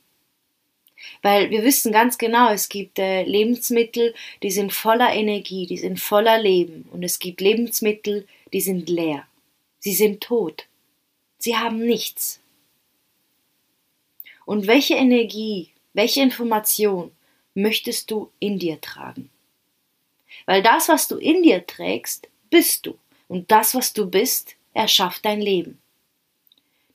Weil 1.22 1.50
wir 1.50 1.62
wissen 1.62 1.92
ganz 1.92 2.16
genau, 2.18 2.50
es 2.50 2.68
gibt 2.68 2.98
äh, 2.98 3.22
Lebensmittel, 3.24 4.14
die 4.42 4.50
sind 4.50 4.72
voller 4.72 5.12
Energie, 5.12 5.66
die 5.66 5.78
sind 5.78 6.00
voller 6.00 6.40
Leben. 6.40 6.88
Und 6.90 7.02
es 7.02 7.18
gibt 7.18 7.40
Lebensmittel, 7.40 8.26
die 8.52 8.60
sind 8.60 8.88
leer. 8.88 9.26
Sie 9.78 9.92
sind 9.92 10.22
tot. 10.22 10.66
Sie 11.38 11.56
haben 11.56 11.84
nichts. 11.84 12.40
Und 14.44 14.66
welche 14.66 14.94
Energie, 14.94 15.70
welche 15.92 16.22
Information 16.22 17.10
möchtest 17.54 18.10
du 18.10 18.30
in 18.38 18.58
dir 18.58 18.80
tragen? 18.80 19.30
Weil 20.46 20.62
das, 20.62 20.88
was 20.88 21.08
du 21.08 21.16
in 21.16 21.42
dir 21.42 21.66
trägst, 21.66 22.28
bist 22.50 22.86
du. 22.86 22.96
Und 23.28 23.50
das, 23.50 23.74
was 23.74 23.92
du 23.92 24.08
bist, 24.08 24.56
erschafft 24.72 25.24
dein 25.24 25.40
Leben. 25.40 25.78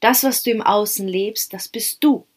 Das, 0.01 0.23
was 0.23 0.43
du 0.43 0.51
im 0.51 0.61
Außen 0.61 1.07
lebst, 1.07 1.53
das 1.53 1.69
bist 1.69 2.03
du. 2.03 2.27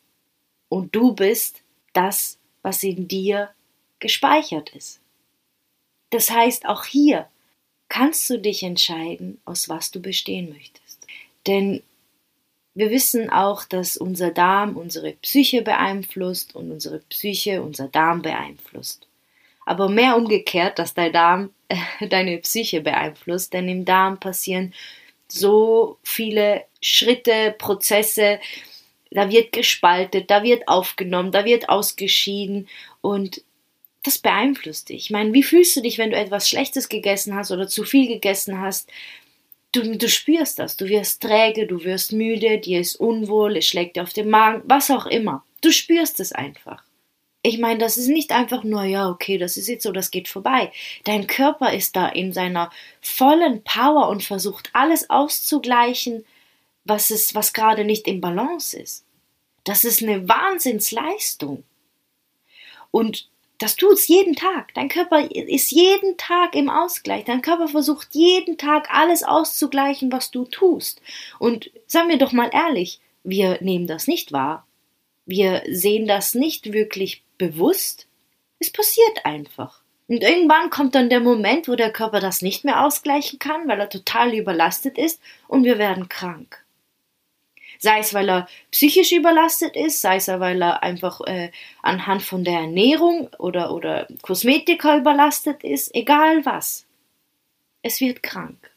Und 0.68 0.94
du 0.94 1.14
bist 1.14 1.62
das, 1.92 2.38
was 2.62 2.82
in 2.82 3.08
dir 3.08 3.50
gespeichert 3.98 4.70
ist. 4.70 5.00
Das 6.10 6.30
heißt, 6.30 6.66
auch 6.66 6.84
hier 6.84 7.28
kannst 7.88 8.28
du 8.30 8.38
dich 8.38 8.62
entscheiden, 8.62 9.40
aus 9.44 9.68
was 9.68 9.90
du 9.90 10.00
bestehen 10.00 10.50
möchtest. 10.50 11.06
Denn 11.46 11.82
wir 12.74 12.90
wissen 12.90 13.30
auch, 13.30 13.64
dass 13.64 13.96
unser 13.96 14.30
Darm 14.30 14.76
unsere 14.76 15.12
Psyche 15.12 15.62
beeinflusst 15.62 16.54
und 16.56 16.72
unsere 16.72 16.98
Psyche 17.00 17.62
unser 17.62 17.88
Darm 17.88 18.22
beeinflusst. 18.22 19.06
Aber 19.64 19.88
mehr 19.88 20.16
umgekehrt, 20.16 20.78
dass 20.78 20.92
dein 20.92 21.12
Darm 21.12 21.50
deine 22.10 22.38
Psyche 22.38 22.80
beeinflusst, 22.80 23.52
denn 23.52 23.68
im 23.68 23.84
Darm 23.84 24.18
passieren 24.18 24.74
so 25.34 25.98
viele 26.04 26.64
Schritte, 26.80 27.54
Prozesse, 27.58 28.38
da 29.10 29.30
wird 29.30 29.52
gespaltet, 29.52 30.30
da 30.30 30.42
wird 30.42 30.68
aufgenommen, 30.68 31.32
da 31.32 31.44
wird 31.44 31.68
ausgeschieden 31.68 32.68
und 33.00 33.42
das 34.04 34.18
beeinflusst 34.18 34.90
dich. 34.90 35.06
Ich 35.06 35.10
meine, 35.10 35.32
wie 35.32 35.42
fühlst 35.42 35.76
du 35.76 35.80
dich, 35.80 35.98
wenn 35.98 36.10
du 36.10 36.16
etwas 36.16 36.48
Schlechtes 36.48 36.88
gegessen 36.88 37.34
hast 37.34 37.50
oder 37.50 37.66
zu 37.66 37.84
viel 37.84 38.06
gegessen 38.06 38.60
hast? 38.60 38.90
Du, 39.72 39.96
du 39.96 40.08
spürst 40.08 40.58
das, 40.58 40.76
du 40.76 40.86
wirst 40.86 41.22
träge, 41.22 41.66
du 41.66 41.82
wirst 41.82 42.12
müde, 42.12 42.58
dir 42.58 42.80
ist 42.80 42.96
unwohl, 42.96 43.56
es 43.56 43.66
schlägt 43.66 43.96
dir 43.96 44.02
auf 44.02 44.12
den 44.12 44.30
Magen, 44.30 44.62
was 44.66 44.90
auch 44.90 45.06
immer. 45.06 45.44
Du 45.62 45.72
spürst 45.72 46.20
es 46.20 46.32
einfach. 46.32 46.84
Ich 47.46 47.58
meine, 47.58 47.78
das 47.78 47.98
ist 47.98 48.08
nicht 48.08 48.32
einfach 48.32 48.64
nur, 48.64 48.84
ja, 48.84 49.06
okay, 49.10 49.36
das 49.36 49.58
ist 49.58 49.68
jetzt 49.68 49.82
so, 49.82 49.92
das 49.92 50.10
geht 50.10 50.28
vorbei. 50.28 50.72
Dein 51.04 51.26
Körper 51.26 51.74
ist 51.74 51.94
da 51.94 52.08
in 52.08 52.32
seiner 52.32 52.70
vollen 53.02 53.62
Power 53.62 54.08
und 54.08 54.22
versucht 54.22 54.70
alles 54.72 55.10
auszugleichen, 55.10 56.24
was 56.84 57.10
es, 57.10 57.34
was 57.34 57.52
gerade 57.52 57.84
nicht 57.84 58.08
im 58.08 58.22
Balance 58.22 58.80
ist. 58.80 59.04
Das 59.62 59.84
ist 59.84 60.02
eine 60.02 60.26
Wahnsinnsleistung. 60.26 61.64
Und 62.90 63.28
das 63.58 63.76
tut 63.76 63.92
es 63.92 64.08
jeden 64.08 64.36
Tag. 64.36 64.72
Dein 64.72 64.88
Körper 64.88 65.30
ist 65.30 65.70
jeden 65.70 66.16
Tag 66.16 66.54
im 66.54 66.70
Ausgleich. 66.70 67.24
Dein 67.24 67.42
Körper 67.42 67.68
versucht 67.68 68.14
jeden 68.14 68.56
Tag 68.56 68.88
alles 68.90 69.22
auszugleichen, 69.22 70.10
was 70.10 70.30
du 70.30 70.46
tust. 70.46 71.02
Und 71.38 71.70
sagen 71.86 72.08
wir 72.08 72.16
doch 72.16 72.32
mal 72.32 72.48
ehrlich, 72.54 73.00
wir 73.22 73.58
nehmen 73.60 73.86
das 73.86 74.06
nicht 74.06 74.32
wahr. 74.32 74.66
Wir 75.26 75.62
sehen 75.68 76.06
das 76.06 76.34
nicht 76.34 76.72
wirklich 76.72 77.22
bewusst. 77.38 78.06
Es 78.58 78.70
passiert 78.70 79.24
einfach. 79.24 79.82
Und 80.06 80.22
irgendwann 80.22 80.68
kommt 80.70 80.94
dann 80.94 81.08
der 81.08 81.20
Moment, 81.20 81.66
wo 81.66 81.76
der 81.76 81.92
Körper 81.92 82.20
das 82.20 82.42
nicht 82.42 82.64
mehr 82.64 82.84
ausgleichen 82.84 83.38
kann, 83.38 83.66
weil 83.68 83.80
er 83.80 83.88
total 83.88 84.34
überlastet 84.34 84.98
ist 84.98 85.20
und 85.48 85.64
wir 85.64 85.78
werden 85.78 86.08
krank. 86.08 86.62
Sei 87.78 87.98
es, 87.98 88.14
weil 88.14 88.28
er 88.28 88.48
psychisch 88.70 89.12
überlastet 89.12 89.76
ist, 89.76 90.00
sei 90.00 90.16
es, 90.16 90.28
weil 90.28 90.62
er 90.62 90.82
einfach 90.82 91.20
äh, 91.22 91.50
anhand 91.82 92.22
von 92.22 92.44
der 92.44 92.60
Ernährung 92.60 93.28
oder, 93.38 93.72
oder 93.72 94.06
Kosmetika 94.22 94.96
überlastet 94.96 95.64
ist, 95.64 95.94
egal 95.94 96.44
was. 96.44 96.86
Es 97.82 98.00
wird 98.00 98.22
krank. 98.22 98.73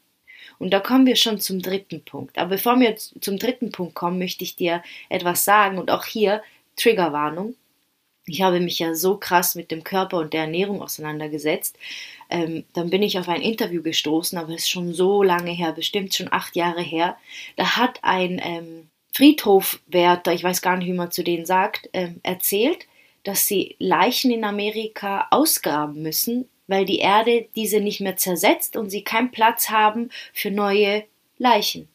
Und 0.58 0.70
da 0.70 0.80
kommen 0.80 1.06
wir 1.06 1.16
schon 1.16 1.40
zum 1.40 1.62
dritten 1.62 2.04
Punkt. 2.04 2.36
Aber 2.38 2.50
bevor 2.50 2.78
wir 2.80 2.96
zum 2.96 3.38
dritten 3.38 3.70
Punkt 3.70 3.94
kommen, 3.94 4.18
möchte 4.18 4.44
ich 4.44 4.56
dir 4.56 4.82
etwas 5.08 5.44
sagen 5.44 5.78
und 5.78 5.90
auch 5.90 6.04
hier 6.04 6.42
Triggerwarnung 6.76 7.54
ich 8.28 8.42
habe 8.42 8.60
mich 8.60 8.78
ja 8.78 8.94
so 8.94 9.16
krass 9.16 9.54
mit 9.54 9.70
dem 9.70 9.82
Körper 9.82 10.18
und 10.18 10.32
der 10.32 10.42
Ernährung 10.42 10.82
auseinandergesetzt. 10.82 11.76
Ähm, 12.30 12.64
dann 12.74 12.90
bin 12.90 13.02
ich 13.02 13.18
auf 13.18 13.28
ein 13.28 13.40
Interview 13.40 13.82
gestoßen, 13.82 14.38
aber 14.38 14.50
es 14.50 14.62
ist 14.62 14.70
schon 14.70 14.92
so 14.92 15.22
lange 15.22 15.50
her, 15.50 15.72
bestimmt 15.72 16.14
schon 16.14 16.32
acht 16.32 16.54
Jahre 16.54 16.82
her. 16.82 17.16
Da 17.56 17.76
hat 17.76 18.00
ein 18.02 18.40
ähm, 18.44 18.88
Friedhofwärter, 19.14 20.32
ich 20.32 20.44
weiß 20.44 20.62
gar 20.62 20.76
nicht, 20.76 20.88
wie 20.88 20.92
man 20.92 21.10
zu 21.10 21.24
denen 21.24 21.46
sagt, 21.46 21.88
ähm, 21.92 22.20
erzählt, 22.22 22.86
dass 23.24 23.46
sie 23.46 23.76
Leichen 23.78 24.30
in 24.30 24.44
Amerika 24.44 25.26
ausgraben 25.30 26.02
müssen, 26.02 26.48
weil 26.68 26.84
die 26.84 26.98
Erde 26.98 27.48
diese 27.56 27.80
nicht 27.80 28.00
mehr 28.00 28.16
zersetzt 28.16 28.76
und 28.76 28.90
sie 28.90 29.02
keinen 29.02 29.32
Platz 29.32 29.70
haben 29.70 30.10
für 30.32 30.52
neue 30.52 31.04
Leichen. 31.38 31.88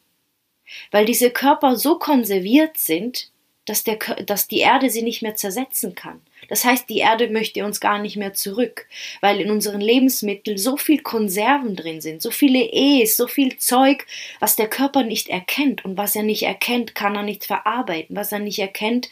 Weil 0.91 1.05
diese 1.05 1.31
Körper 1.31 1.77
so 1.77 1.97
konserviert 1.97 2.77
sind, 2.77 3.31
dass, 3.65 3.83
der, 3.83 3.97
dass 4.25 4.47
die 4.47 4.59
Erde 4.59 4.89
sie 4.89 5.03
nicht 5.03 5.21
mehr 5.21 5.35
zersetzen 5.35 5.95
kann. 5.95 6.21
Das 6.49 6.65
heißt, 6.65 6.89
die 6.89 6.97
Erde 6.97 7.29
möchte 7.29 7.63
uns 7.63 7.79
gar 7.79 7.99
nicht 7.99 8.17
mehr 8.17 8.33
zurück, 8.33 8.87
weil 9.21 9.39
in 9.39 9.49
unseren 9.49 9.79
Lebensmitteln 9.79 10.57
so 10.57 10.75
viel 10.75 11.01
Konserven 11.01 11.75
drin 11.75 12.01
sind, 12.01 12.21
so 12.21 12.31
viele 12.31 12.59
E's, 12.59 13.15
so 13.15 13.27
viel 13.27 13.57
Zeug, 13.57 14.05
was 14.39 14.57
der 14.57 14.67
Körper 14.67 15.03
nicht 15.03 15.29
erkennt 15.29 15.85
und 15.85 15.97
was 15.97 16.15
er 16.15 16.23
nicht 16.23 16.43
erkennt, 16.43 16.95
kann 16.95 17.15
er 17.15 17.23
nicht 17.23 17.45
verarbeiten. 17.45 18.15
Was 18.15 18.31
er 18.33 18.39
nicht 18.39 18.59
erkennt, 18.59 19.09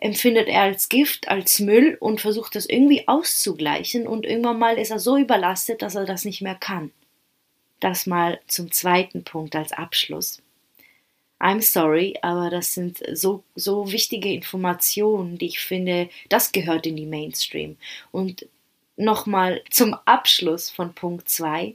empfindet 0.00 0.48
er 0.48 0.62
als 0.62 0.90
Gift, 0.90 1.28
als 1.28 1.58
Müll 1.60 1.96
und 1.98 2.20
versucht 2.20 2.54
das 2.54 2.66
irgendwie 2.66 3.08
auszugleichen 3.08 4.06
und 4.06 4.26
irgendwann 4.26 4.58
mal 4.58 4.78
ist 4.78 4.90
er 4.90 4.98
so 4.98 5.16
überlastet, 5.16 5.80
dass 5.80 5.94
er 5.94 6.04
das 6.04 6.26
nicht 6.26 6.42
mehr 6.42 6.54
kann. 6.54 6.92
Das 7.80 8.06
mal 8.06 8.40
zum 8.46 8.70
zweiten 8.70 9.24
Punkt 9.24 9.56
als 9.56 9.72
Abschluss. 9.72 10.43
I'm 11.40 11.60
sorry, 11.60 12.14
aber 12.22 12.48
das 12.50 12.74
sind 12.74 13.02
so, 13.12 13.42
so 13.54 13.90
wichtige 13.90 14.32
Informationen, 14.32 15.36
die 15.36 15.46
ich 15.46 15.60
finde, 15.60 16.08
das 16.28 16.52
gehört 16.52 16.86
in 16.86 16.96
die 16.96 17.06
Mainstream. 17.06 17.76
Und 18.12 18.46
nochmal 18.96 19.62
zum 19.70 19.94
Abschluss 20.04 20.70
von 20.70 20.94
Punkt 20.94 21.28
2. 21.28 21.74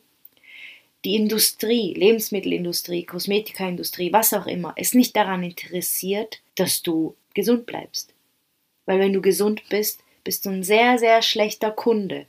Die 1.06 1.16
Industrie, 1.16 1.94
Lebensmittelindustrie, 1.94 3.06
Kosmetikaindustrie, 3.06 4.12
was 4.12 4.34
auch 4.34 4.48
immer, 4.48 4.74
ist 4.76 4.96
nicht 4.96 5.16
daran 5.16 5.44
interessiert, 5.44 6.42
dass 6.56 6.82
du 6.82 7.16
gesund 7.34 7.66
bleibst. 7.66 8.14
Weil 8.86 9.00
wenn 9.00 9.14
du 9.14 9.22
gesund 9.22 9.64
bist, 9.70 10.02
bist 10.24 10.46
du 10.46 10.50
ein 10.50 10.64
sehr, 10.64 10.98
sehr 10.98 11.22
schlechter 11.22 11.72
Kunde. 11.72 12.26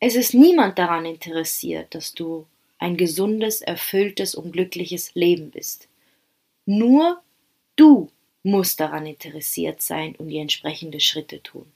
Es 0.00 0.16
ist 0.16 0.34
niemand 0.34 0.78
daran 0.78 1.06
interessiert, 1.06 1.94
dass 1.94 2.12
du 2.12 2.46
ein 2.78 2.96
gesundes, 2.96 3.62
erfülltes 3.62 4.34
und 4.34 4.52
glückliches 4.52 5.14
Leben 5.14 5.50
bist. 5.50 5.88
Nur 6.66 7.22
du 7.76 8.10
musst 8.42 8.80
daran 8.80 9.06
interessiert 9.06 9.80
sein 9.80 10.14
und 10.16 10.28
die 10.28 10.38
entsprechenden 10.38 11.00
Schritte 11.00 11.42
tun. 11.42 11.70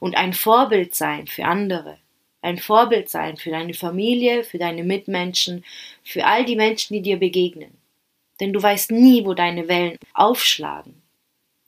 Und 0.00 0.16
ein 0.16 0.32
Vorbild 0.32 0.94
sein 0.94 1.26
für 1.26 1.44
andere, 1.44 1.98
ein 2.40 2.58
Vorbild 2.58 3.08
sein 3.08 3.36
für 3.36 3.50
deine 3.50 3.74
Familie, 3.74 4.44
für 4.44 4.58
deine 4.58 4.84
Mitmenschen, 4.84 5.64
für 6.04 6.24
all 6.24 6.44
die 6.44 6.56
Menschen, 6.56 6.94
die 6.94 7.02
dir 7.02 7.18
begegnen. 7.18 7.76
Denn 8.40 8.52
du 8.52 8.62
weißt 8.62 8.92
nie, 8.92 9.24
wo 9.24 9.34
deine 9.34 9.66
Wellen 9.66 9.98
aufschlagen. 10.14 11.02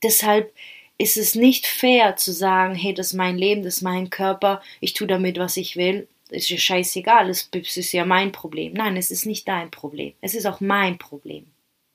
Deshalb 0.01 0.53
ist 0.97 1.17
es 1.17 1.35
nicht 1.35 1.65
fair 1.65 2.15
zu 2.15 2.31
sagen, 2.31 2.75
hey, 2.75 2.93
das 2.93 3.07
ist 3.07 3.13
mein 3.13 3.37
Leben, 3.37 3.63
das 3.63 3.77
ist 3.77 3.81
mein 3.81 4.09
Körper, 4.09 4.61
ich 4.79 4.93
tue 4.93 5.07
damit, 5.07 5.37
was 5.37 5.57
ich 5.57 5.75
will, 5.75 6.07
ist 6.29 6.49
ja 6.49 6.57
scheißegal, 6.57 7.29
es 7.29 7.49
ist 7.51 7.91
ja 7.91 8.05
mein 8.05 8.31
Problem. 8.31 8.73
Nein, 8.73 8.95
es 8.95 9.11
ist 9.11 9.25
nicht 9.25 9.47
dein 9.47 9.71
Problem, 9.71 10.13
es 10.21 10.35
ist 10.35 10.45
auch 10.45 10.61
mein 10.61 10.97
Problem. 10.97 11.47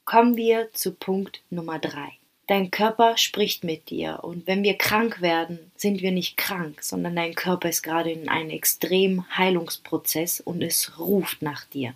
Kommen 0.07 0.37
wir 0.37 0.73
zu 0.73 0.93
Punkt 0.93 1.43
Nummer 1.51 1.81
drei. 1.81 2.13
Dein 2.47 2.71
Körper 2.71 3.17
spricht 3.17 3.65
mit 3.65 3.91
dir 3.91 4.21
und 4.23 4.47
wenn 4.47 4.63
wir 4.63 4.79
krank 4.79 5.21
werden, 5.21 5.73
sind 5.75 6.01
wir 6.01 6.13
nicht 6.13 6.37
krank, 6.37 6.81
sondern 6.81 7.17
dein 7.17 7.35
Körper 7.35 7.69
ist 7.69 7.83
gerade 7.83 8.13
in 8.13 8.29
einem 8.29 8.51
extremen 8.51 9.27
Heilungsprozess 9.37 10.39
und 10.39 10.63
es 10.63 10.97
ruft 11.01 11.43
nach 11.43 11.65
dir. 11.65 11.95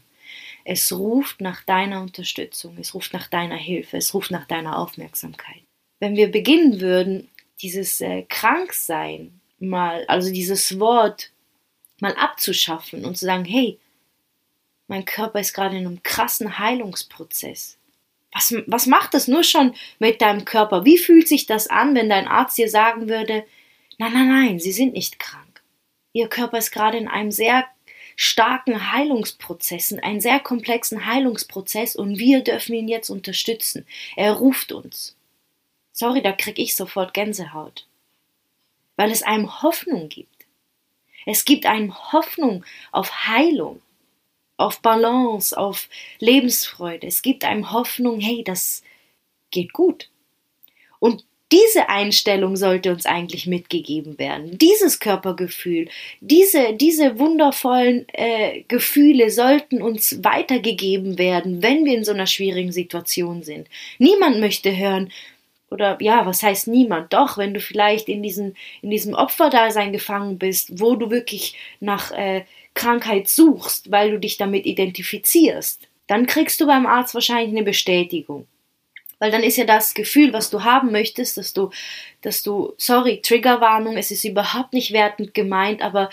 Es 0.65 0.91
ruft 0.91 1.41
nach 1.41 1.63
deiner 1.63 2.03
Unterstützung, 2.03 2.79
es 2.81 2.95
ruft 2.95 3.13
nach 3.13 3.29
deiner 3.29 3.55
Hilfe, 3.55 3.99
es 3.99 4.13
ruft 4.13 4.33
nach 4.33 4.49
deiner 4.49 4.77
Aufmerksamkeit. 4.77 5.63
Wenn 6.01 6.17
wir 6.17 6.33
beginnen 6.33 6.81
würden, 6.81 7.29
dieses 7.63 8.01
äh, 8.01 8.23
Kranksein 8.23 9.41
mal, 9.61 10.05
also 10.09 10.33
dieses 10.33 10.81
Wort 10.81 11.31
mal 12.01 12.17
abzuschaffen 12.17 13.05
und 13.05 13.17
zu 13.17 13.27
sagen, 13.27 13.45
hey, 13.45 13.79
mein 14.89 15.05
Körper 15.05 15.39
ist 15.39 15.55
gerade 15.55 15.77
in 15.77 15.87
einem 15.87 16.03
krassen 16.03 16.59
Heilungsprozess. 16.59 17.77
Was, 18.33 18.55
was 18.67 18.87
macht 18.87 19.15
das 19.15 19.29
nur 19.29 19.43
schon 19.43 19.75
mit 19.99 20.23
deinem 20.23 20.45
Körper? 20.45 20.85
Wie 20.85 20.99
fühlt 20.99 21.27
sich 21.27 21.47
das 21.47 21.67
an, 21.67 21.95
wenn 21.95 22.09
dein 22.09 22.29
Arzt 22.29 22.59
dir 22.59 22.71
sagen 22.71 23.09
würde, 23.09 23.45
nein, 23.99 24.13
nein, 24.13 24.29
nein, 24.29 24.59
Sie 24.61 24.73
sind 24.73 24.93
nicht 24.93 25.19
krank. 25.19 25.63
Ihr 26.13 26.29
Körper 26.29 26.59
ist 26.59 26.71
gerade 26.71 26.99
in 26.99 27.09
einem 27.09 27.31
sehr 27.31 27.65
starken 28.17 28.93
Heilungsprozess, 28.93 29.93
in 29.93 30.01
einem 30.01 30.21
sehr 30.21 30.41
komplexen 30.41 31.07
Heilungsprozess 31.07 31.97
und 31.97 32.19
wir 32.19 32.43
dürfen 32.43 32.75
ihn 32.75 32.89
jetzt 32.89 33.11
unterstützen. 33.11 33.87
Er 34.17 34.33
ruft 34.33 34.73
uns. 34.73 35.17
Sorry, 35.93 36.23
da 36.23 36.33
krieg 36.33 36.59
ich 36.59 36.77
sofort 36.77 37.15
Gänsehaut. 37.15 37.87
Weil 38.97 39.11
es 39.11 39.23
einem 39.23 39.63
Hoffnung 39.63 40.09
gibt. 40.09 40.47
Es 41.27 41.45
gibt 41.45 41.67
einem 41.67 42.13
Hoffnung 42.13 42.65
auf 42.93 43.27
Heilung 43.27 43.81
auf 44.61 44.81
Balance, 44.81 45.57
auf 45.57 45.89
Lebensfreude. 46.19 47.07
Es 47.07 47.23
gibt 47.23 47.45
einem 47.45 47.73
Hoffnung, 47.73 48.21
hey, 48.21 48.45
das 48.45 48.83
geht 49.51 49.73
gut. 49.73 50.09
Und 50.99 51.25
diese 51.53 51.89
Einstellung 51.89 52.57
sollte 52.57 52.93
uns 52.93 53.07
eigentlich 53.07 53.47
mitgegeben 53.49 54.19
werden. 54.19 54.57
Dieses 54.59 55.01
Körpergefühl, 55.01 55.89
diese, 56.21 56.75
diese 56.75 57.19
wundervollen 57.19 58.07
äh, 58.13 58.63
Gefühle 58.69 59.31
sollten 59.31 59.83
uns 59.83 60.23
weitergegeben 60.23 61.19
werden, 61.19 61.61
wenn 61.61 61.85
wir 61.85 61.97
in 61.97 62.05
so 62.05 62.13
einer 62.13 62.29
schwierigen 62.29 62.71
Situation 62.71 63.43
sind. 63.43 63.67
Niemand 63.99 64.39
möchte 64.39 64.77
hören, 64.77 65.11
oder 65.71 65.99
ja, 66.01 66.27
was 66.27 66.43
heißt 66.43 66.69
niemand? 66.69 67.13
Doch, 67.13 67.39
wenn 67.39 67.55
du 67.55 67.61
vielleicht 67.61 68.09
in 68.09 68.23
diesem, 68.23 68.55
in 68.83 68.91
diesem 68.91 69.15
Opferdasein 69.15 69.93
gefangen 69.93 70.39
bist, 70.39 70.81
wo 70.81 70.97
du 70.97 71.11
wirklich 71.11 71.57
nach 71.81 72.13
äh, 72.13 72.45
Krankheit 72.81 73.29
suchst, 73.29 73.91
weil 73.91 74.11
du 74.11 74.19
dich 74.19 74.39
damit 74.39 74.65
identifizierst, 74.65 75.87
dann 76.07 76.27
kriegst 76.27 76.63
du 76.63 76.67
beim 76.67 76.87
Arzt 76.87 77.13
wahrscheinlich 77.13 77.51
eine 77.51 77.63
Bestätigung. 77.63 78.47
Weil 79.19 79.31
dann 79.31 79.43
ist 79.43 79.59
ja 79.59 79.67
das 79.67 79.93
Gefühl, 79.93 80.33
was 80.33 80.49
du 80.49 80.65
haben 80.65 80.91
möchtest, 80.91 81.37
dass 81.37 81.53
du, 81.53 81.69
dass 82.23 82.43
du, 82.43 82.73
sorry, 82.79 83.21
Triggerwarnung, 83.21 83.99
es 83.99 84.11
ist 84.11 84.25
überhaupt 84.25 84.73
nicht 84.73 84.93
wertend 84.93 85.35
gemeint, 85.35 85.83
aber 85.83 86.09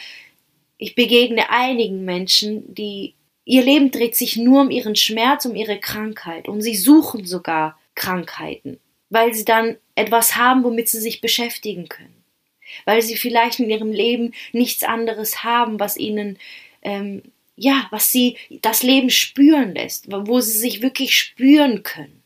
ich 0.78 0.94
begegne 0.94 1.50
einigen 1.50 2.04
Menschen, 2.04 2.76
die 2.76 3.14
ihr 3.46 3.64
Leben 3.64 3.90
dreht 3.90 4.18
sich 4.18 4.36
nur 4.36 4.64
um 4.64 4.70
ihren 4.70 4.98
Schmerz, 4.98 5.46
um 5.46 5.56
ihre 5.56 5.80
Krankheit 5.80 6.50
und 6.50 6.62
sie 6.62 6.76
suchen 6.76 7.26
sogar 7.26 7.80
Krankheiten, 7.96 8.78
weil 9.10 9.34
sie 9.34 9.46
dann 9.46 9.78
etwas 9.96 10.36
haben, 10.36 10.66
womit 10.66 10.90
sie 10.90 11.00
sich 11.00 11.22
beschäftigen 11.22 11.88
können 11.88 12.17
weil 12.86 13.02
sie 13.02 13.18
vielleicht 13.18 13.60
in 13.60 13.70
ihrem 13.70 13.92
Leben 13.92 14.34
nichts 14.52 14.84
anderes 14.84 15.44
haben, 15.44 15.80
was 15.80 15.98
ihnen 15.98 16.38
ähm, 16.82 17.22
ja, 17.58 17.88
was 17.90 18.12
sie 18.12 18.38
das 18.62 18.84
Leben 18.84 19.10
spüren 19.10 19.74
lässt, 19.74 20.06
wo 20.10 20.40
sie 20.40 20.58
sich 20.58 20.82
wirklich 20.82 21.18
spüren 21.18 21.82
können. 21.84 22.24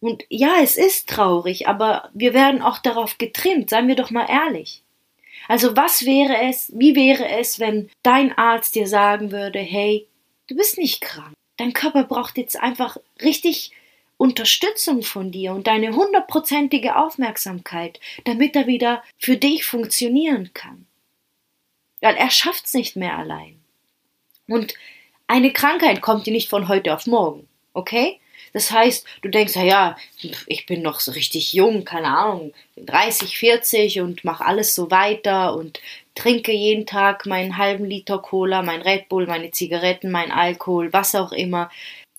Und 0.00 0.24
ja, 0.28 0.56
es 0.62 0.76
ist 0.76 1.08
traurig, 1.08 1.68
aber 1.68 2.10
wir 2.14 2.34
werden 2.34 2.62
auch 2.62 2.78
darauf 2.78 3.18
getrimmt, 3.18 3.70
seien 3.70 3.86
wir 3.86 3.94
doch 3.94 4.10
mal 4.10 4.26
ehrlich. 4.28 4.82
Also 5.46 5.76
was 5.76 6.06
wäre 6.06 6.38
es, 6.48 6.72
wie 6.74 6.96
wäre 6.96 7.28
es, 7.28 7.60
wenn 7.60 7.90
dein 8.02 8.36
Arzt 8.36 8.74
dir 8.74 8.88
sagen 8.88 9.30
würde, 9.30 9.58
hey, 9.58 10.06
du 10.46 10.56
bist 10.56 10.78
nicht 10.78 11.00
krank. 11.00 11.34
Dein 11.58 11.74
Körper 11.74 12.04
braucht 12.04 12.38
jetzt 12.38 12.58
einfach 12.58 12.96
richtig 13.22 13.72
Unterstützung 14.16 15.02
von 15.02 15.30
dir 15.30 15.52
und 15.52 15.66
deine 15.66 15.94
hundertprozentige 15.94 16.96
Aufmerksamkeit, 16.96 18.00
damit 18.24 18.54
er 18.56 18.66
wieder 18.66 19.02
für 19.18 19.36
dich 19.36 19.64
funktionieren 19.64 20.50
kann. 20.54 20.86
Weil 22.00 22.16
er 22.16 22.30
schafft's 22.30 22.74
nicht 22.74 22.96
mehr 22.96 23.18
allein. 23.18 23.60
Und 24.46 24.74
eine 25.26 25.52
Krankheit 25.52 26.00
kommt 26.00 26.26
dir 26.26 26.32
nicht 26.32 26.48
von 26.48 26.68
heute 26.68 26.94
auf 26.94 27.06
morgen, 27.06 27.48
okay? 27.72 28.20
Das 28.52 28.70
heißt, 28.70 29.04
du 29.22 29.30
denkst, 29.30 29.56
ja, 29.56 29.96
ich 30.46 30.66
bin 30.66 30.82
noch 30.82 31.00
so 31.00 31.10
richtig 31.10 31.52
jung, 31.54 31.84
keine 31.84 32.16
Ahnung, 32.16 32.52
30, 32.76 33.36
40 33.36 34.00
und 34.00 34.24
mache 34.24 34.44
alles 34.44 34.76
so 34.76 34.92
weiter 34.92 35.56
und 35.56 35.80
trinke 36.14 36.52
jeden 36.52 36.86
Tag 36.86 37.26
meinen 37.26 37.56
halben 37.56 37.84
Liter 37.84 38.18
Cola, 38.18 38.62
mein 38.62 38.82
Red 38.82 39.08
Bull, 39.08 39.26
meine 39.26 39.50
Zigaretten, 39.50 40.12
mein 40.12 40.30
Alkohol, 40.30 40.92
was 40.92 41.16
auch 41.16 41.32
immer. 41.32 41.68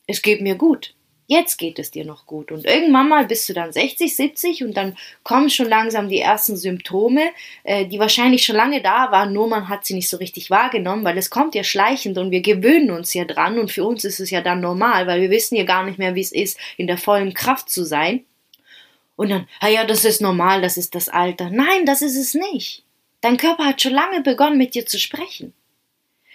Es 0.08 0.21
geht 0.21 0.41
mir 0.41 0.55
gut 0.55 0.93
jetzt 1.28 1.58
geht 1.58 1.80
es 1.80 1.92
dir 1.92 2.06
noch 2.06 2.26
gut. 2.26 2.52
Und 2.52 2.66
irgendwann 2.66 3.10
mal 3.10 3.26
bist 3.26 3.48
du 3.50 3.54
dann 3.54 3.72
60, 3.72 4.16
70 4.16 4.64
und 4.64 4.76
dann 4.78 4.98
kommen 5.24 5.50
schon 5.50 5.68
langsam 5.68 6.10
die 6.10 6.20
ersten 6.20 6.56
Symptome, 6.58 7.32
äh, 7.64 7.86
die 7.86 8.00
wahrscheinlich 8.00 8.46
schon 8.46 8.56
lange 8.56 8.82
da 8.82 9.12
waren, 9.12 9.34
nur 9.34 9.48
man 9.48 9.70
hat 9.70 9.86
sie 9.86 9.94
nicht 9.94 10.10
so 10.10 10.18
richtig 10.18 10.50
wahrgenommen, 10.50 11.04
weil 11.04 11.18
es 11.18 11.30
kommt 11.30 11.56
ja 11.56 11.64
schleichend 11.64 12.18
und 12.18 12.32
wir 12.32 12.42
gewöhnen 12.42 12.92
uns 12.92 13.14
ja 13.14 13.26
dran 13.26 13.60
und 13.60 13.72
für 13.72 13.84
uns 13.84 14.04
ist 14.04 14.20
es 14.20 14.30
ja 14.30 14.42
dann 14.42 14.62
normal, 14.62 15.08
weil 15.08 15.22
wir 15.22 15.30
wissen 15.30 15.56
ja 15.56 15.64
gar 15.64 15.84
nicht 15.84 16.00
mehr, 16.00 16.16
wie 16.16 16.22
es 16.22 16.32
ist, 16.32 16.58
in 16.78 16.88
der 16.88 16.98
vollen 16.98 17.34
Kraft 17.34 17.70
zu 17.70 17.84
sein. 17.84 18.26
Und 19.16 19.30
dann, 19.30 19.48
ah 19.62 19.70
ja, 19.70 19.86
das 19.86 20.04
ist 20.04 20.22
normal, 20.22 20.62
das 20.62 20.78
ist 20.78 20.94
das 20.94 21.08
Alter. 21.08 21.50
Nein, 21.50 21.86
das 21.86 22.02
ist 22.02 22.18
es 22.18 22.34
nicht. 22.34 22.84
Dein 23.22 23.38
Körper 23.38 23.66
hat 23.66 23.82
schon 23.82 23.94
lange 23.94 24.22
begonnen, 24.22 24.58
mit 24.58 24.76
dir 24.76 24.86
zu 24.86 25.00
sprechen. 25.00 25.54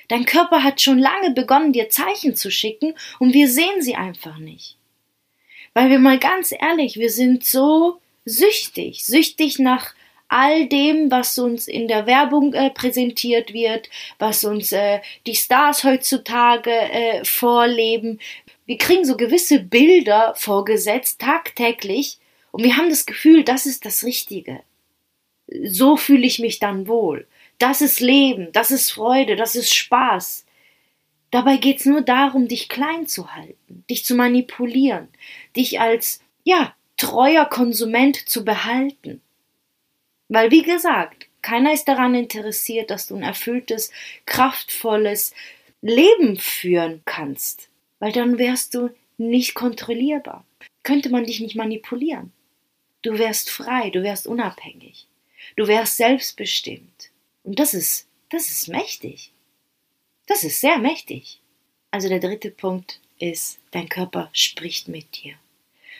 Dein 0.08 0.24
Körper 0.24 0.64
hat 0.64 0.80
schon 0.80 0.98
lange 0.98 1.30
begonnen, 1.30 1.72
dir 1.72 1.88
Zeichen 1.88 2.34
zu 2.34 2.50
schicken 2.50 2.94
und 3.20 3.32
wir 3.32 3.48
sehen 3.48 3.80
sie 3.80 3.94
einfach 3.94 4.38
nicht. 4.38 4.76
Weil 5.74 5.90
wir 5.90 5.98
mal 5.98 6.18
ganz 6.18 6.52
ehrlich, 6.52 6.96
wir 6.96 7.10
sind 7.10 7.44
so 7.44 8.00
süchtig, 8.24 9.04
süchtig 9.04 9.58
nach 9.58 9.94
all 10.28 10.68
dem, 10.68 11.10
was 11.10 11.38
uns 11.38 11.66
in 11.66 11.88
der 11.88 12.06
Werbung 12.06 12.54
äh, 12.54 12.70
präsentiert 12.70 13.52
wird, 13.52 13.90
was 14.18 14.44
uns 14.44 14.70
äh, 14.72 15.00
die 15.26 15.34
Stars 15.34 15.82
heutzutage 15.82 16.70
äh, 16.70 17.24
vorleben. 17.24 18.20
Wir 18.64 18.78
kriegen 18.78 19.04
so 19.04 19.16
gewisse 19.16 19.58
Bilder 19.58 20.34
vorgesetzt, 20.36 21.20
tagtäglich, 21.20 22.18
und 22.52 22.64
wir 22.64 22.76
haben 22.76 22.90
das 22.90 23.06
Gefühl, 23.06 23.44
das 23.44 23.66
ist 23.66 23.84
das 23.84 24.04
Richtige. 24.04 24.60
So 25.64 25.96
fühle 25.96 26.26
ich 26.26 26.38
mich 26.38 26.58
dann 26.58 26.86
wohl. 26.86 27.26
Das 27.58 27.80
ist 27.80 28.00
Leben, 28.00 28.48
das 28.52 28.70
ist 28.70 28.90
Freude, 28.90 29.36
das 29.36 29.54
ist 29.54 29.74
Spaß. 29.74 30.46
Dabei 31.30 31.58
geht's 31.58 31.84
nur 31.84 32.02
darum, 32.02 32.48
dich 32.48 32.68
klein 32.68 33.06
zu 33.06 33.34
halten, 33.34 33.84
dich 33.88 34.04
zu 34.04 34.14
manipulieren, 34.14 35.08
dich 35.56 35.80
als, 35.80 36.20
ja, 36.42 36.74
treuer 36.96 37.46
Konsument 37.46 38.28
zu 38.28 38.44
behalten. 38.44 39.20
Weil, 40.28 40.50
wie 40.50 40.62
gesagt, 40.62 41.28
keiner 41.42 41.72
ist 41.72 41.86
daran 41.86 42.14
interessiert, 42.14 42.90
dass 42.90 43.06
du 43.06 43.16
ein 43.16 43.22
erfülltes, 43.22 43.90
kraftvolles 44.26 45.32
Leben 45.82 46.36
führen 46.36 47.02
kannst, 47.04 47.70
weil 47.98 48.12
dann 48.12 48.38
wärst 48.38 48.74
du 48.74 48.90
nicht 49.16 49.54
kontrollierbar. 49.54 50.44
Könnte 50.82 51.10
man 51.10 51.24
dich 51.24 51.40
nicht 51.40 51.56
manipulieren. 51.56 52.32
Du 53.02 53.18
wärst 53.18 53.50
frei, 53.50 53.90
du 53.90 54.02
wärst 54.02 54.26
unabhängig. 54.26 55.06
Du 55.56 55.66
wärst 55.66 55.96
selbstbestimmt. 55.96 57.10
Und 57.44 57.58
das 57.58 57.72
ist, 57.72 58.06
das 58.28 58.50
ist 58.50 58.68
mächtig. 58.68 59.32
Das 60.30 60.44
ist 60.44 60.60
sehr 60.60 60.78
mächtig. 60.78 61.40
Also 61.90 62.08
der 62.08 62.20
dritte 62.20 62.52
Punkt 62.52 63.00
ist, 63.18 63.58
dein 63.72 63.88
Körper 63.88 64.30
spricht 64.32 64.86
mit 64.86 65.24
dir. 65.24 65.34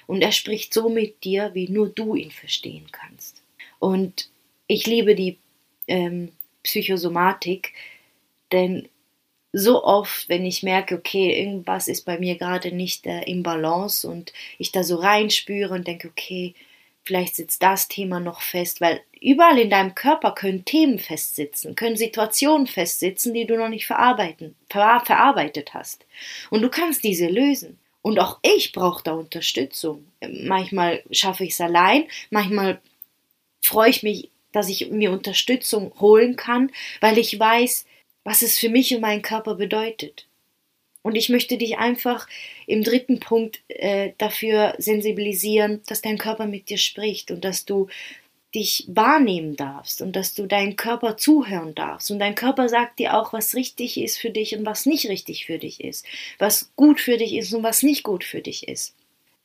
Und 0.06 0.22
er 0.22 0.30
spricht 0.30 0.72
so 0.72 0.88
mit 0.88 1.24
dir, 1.24 1.50
wie 1.54 1.68
nur 1.68 1.88
du 1.88 2.14
ihn 2.14 2.30
verstehen 2.30 2.86
kannst. 2.92 3.42
Und 3.80 4.30
ich 4.68 4.86
liebe 4.86 5.16
die 5.16 5.36
ähm, 5.88 6.30
Psychosomatik, 6.62 7.72
denn 8.52 8.88
so 9.52 9.82
oft, 9.82 10.28
wenn 10.28 10.46
ich 10.46 10.62
merke, 10.62 10.94
okay, 10.94 11.36
irgendwas 11.36 11.88
ist 11.88 12.04
bei 12.04 12.16
mir 12.16 12.36
gerade 12.36 12.70
nicht 12.70 13.08
äh, 13.08 13.22
im 13.22 13.42
Balance 13.42 14.08
und 14.08 14.32
ich 14.58 14.70
da 14.70 14.84
so 14.84 14.94
reinspüre 14.94 15.74
und 15.74 15.88
denke, 15.88 16.06
okay, 16.06 16.54
vielleicht 17.04 17.36
sitzt 17.36 17.62
das 17.62 17.88
Thema 17.88 18.20
noch 18.20 18.40
fest, 18.40 18.80
weil 18.80 19.00
überall 19.20 19.58
in 19.58 19.70
deinem 19.70 19.94
Körper 19.94 20.32
können 20.32 20.64
Themen 20.64 20.98
festsitzen, 20.98 21.74
können 21.74 21.96
Situationen 21.96 22.66
festsitzen, 22.66 23.34
die 23.34 23.46
du 23.46 23.56
noch 23.56 23.68
nicht 23.68 23.86
verarbeiten, 23.86 24.56
ver 24.68 25.02
verarbeitet 25.04 25.74
hast. 25.74 26.06
Und 26.50 26.62
du 26.62 26.68
kannst 26.68 27.04
diese 27.04 27.28
lösen. 27.28 27.78
Und 28.02 28.18
auch 28.18 28.38
ich 28.42 28.72
brauche 28.72 29.02
da 29.04 29.12
Unterstützung. 29.12 30.06
Manchmal 30.26 31.02
schaffe 31.10 31.44
ich 31.44 31.50
es 31.50 31.60
allein, 31.60 32.06
manchmal 32.30 32.80
freue 33.60 33.90
ich 33.90 34.02
mich, 34.02 34.30
dass 34.52 34.68
ich 34.68 34.90
mir 34.90 35.12
Unterstützung 35.12 35.92
holen 36.00 36.36
kann, 36.36 36.72
weil 37.00 37.18
ich 37.18 37.38
weiß, 37.38 37.84
was 38.24 38.42
es 38.42 38.58
für 38.58 38.68
mich 38.68 38.94
und 38.94 39.00
meinen 39.00 39.22
Körper 39.22 39.54
bedeutet. 39.54 40.26
Und 41.02 41.14
ich 41.14 41.30
möchte 41.30 41.56
dich 41.56 41.78
einfach 41.78 42.28
im 42.66 42.84
dritten 42.84 43.20
Punkt 43.20 43.60
äh, 43.68 44.12
dafür 44.18 44.74
sensibilisieren, 44.78 45.82
dass 45.86 46.02
dein 46.02 46.18
Körper 46.18 46.46
mit 46.46 46.68
dir 46.68 46.78
spricht 46.78 47.30
und 47.30 47.44
dass 47.44 47.64
du 47.64 47.88
dich 48.54 48.84
wahrnehmen 48.88 49.56
darfst 49.56 50.02
und 50.02 50.16
dass 50.16 50.34
du 50.34 50.46
deinen 50.46 50.76
Körper 50.76 51.16
zuhören 51.16 51.74
darfst. 51.74 52.10
Und 52.10 52.18
dein 52.18 52.34
Körper 52.34 52.68
sagt 52.68 52.98
dir 52.98 53.16
auch, 53.16 53.32
was 53.32 53.54
richtig 53.54 53.96
ist 53.96 54.18
für 54.18 54.30
dich 54.30 54.56
und 54.56 54.66
was 54.66 54.86
nicht 54.86 55.08
richtig 55.08 55.46
für 55.46 55.58
dich 55.58 55.80
ist, 55.80 56.04
was 56.38 56.72
gut 56.76 57.00
für 57.00 57.16
dich 57.16 57.34
ist 57.34 57.52
und 57.54 57.62
was 57.62 57.82
nicht 57.82 58.02
gut 58.02 58.24
für 58.24 58.40
dich 58.40 58.66
ist. 58.66 58.94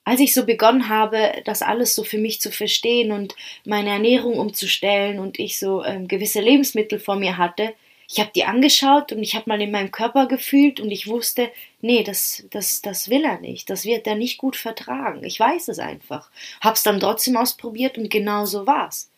Als 0.05 0.19
ich 0.19 0.33
so 0.33 0.45
begonnen 0.45 0.89
habe, 0.89 1.41
das 1.45 1.61
alles 1.61 1.95
so 1.95 2.03
für 2.03 2.17
mich 2.17 2.41
zu 2.41 2.51
verstehen 2.51 3.11
und 3.11 3.35
meine 3.63 3.89
Ernährung 3.89 4.37
umzustellen 4.37 5.19
und 5.19 5.39
ich 5.39 5.57
so 5.57 5.83
ähm, 5.83 6.07
gewisse 6.07 6.41
Lebensmittel 6.41 6.99
vor 6.99 7.15
mir 7.15 7.37
hatte, 7.37 7.73
ich 8.07 8.19
habe 8.19 8.31
die 8.35 8.45
angeschaut 8.45 9.11
und 9.11 9.23
ich 9.23 9.35
habe 9.35 9.49
mal 9.49 9.61
in 9.61 9.71
meinem 9.71 9.91
Körper 9.91 10.27
gefühlt 10.27 10.79
und 10.79 10.91
ich 10.91 11.07
wusste, 11.07 11.51
nee, 11.81 12.03
das, 12.03 12.45
das, 12.51 12.81
das 12.81 13.09
will 13.09 13.23
er 13.23 13.39
nicht, 13.39 13.69
das 13.69 13.85
wird 13.85 14.05
er 14.07 14.15
nicht 14.15 14.37
gut 14.37 14.55
vertragen. 14.55 15.23
Ich 15.23 15.39
weiß 15.39 15.67
es 15.69 15.79
einfach. 15.79 16.29
Hab's 16.61 16.83
dann 16.83 16.99
trotzdem 16.99 17.37
ausprobiert 17.37 17.97
und 17.97 18.09
genau 18.09 18.45
so 18.45 18.67
war's. 18.67 19.09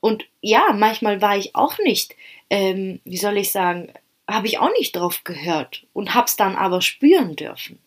Und 0.00 0.26
ja, 0.40 0.72
manchmal 0.74 1.20
war 1.22 1.36
ich 1.36 1.54
auch 1.56 1.78
nicht, 1.78 2.14
ähm, 2.50 3.00
wie 3.04 3.16
soll 3.16 3.38
ich 3.38 3.50
sagen, 3.50 3.92
habe 4.28 4.46
ich 4.46 4.58
auch 4.58 4.70
nicht 4.78 4.94
drauf 4.94 5.24
gehört 5.24 5.86
und 5.92 6.14
hab's 6.14 6.36
dann 6.36 6.54
aber 6.54 6.82
spüren 6.82 7.34
dürfen. 7.34 7.78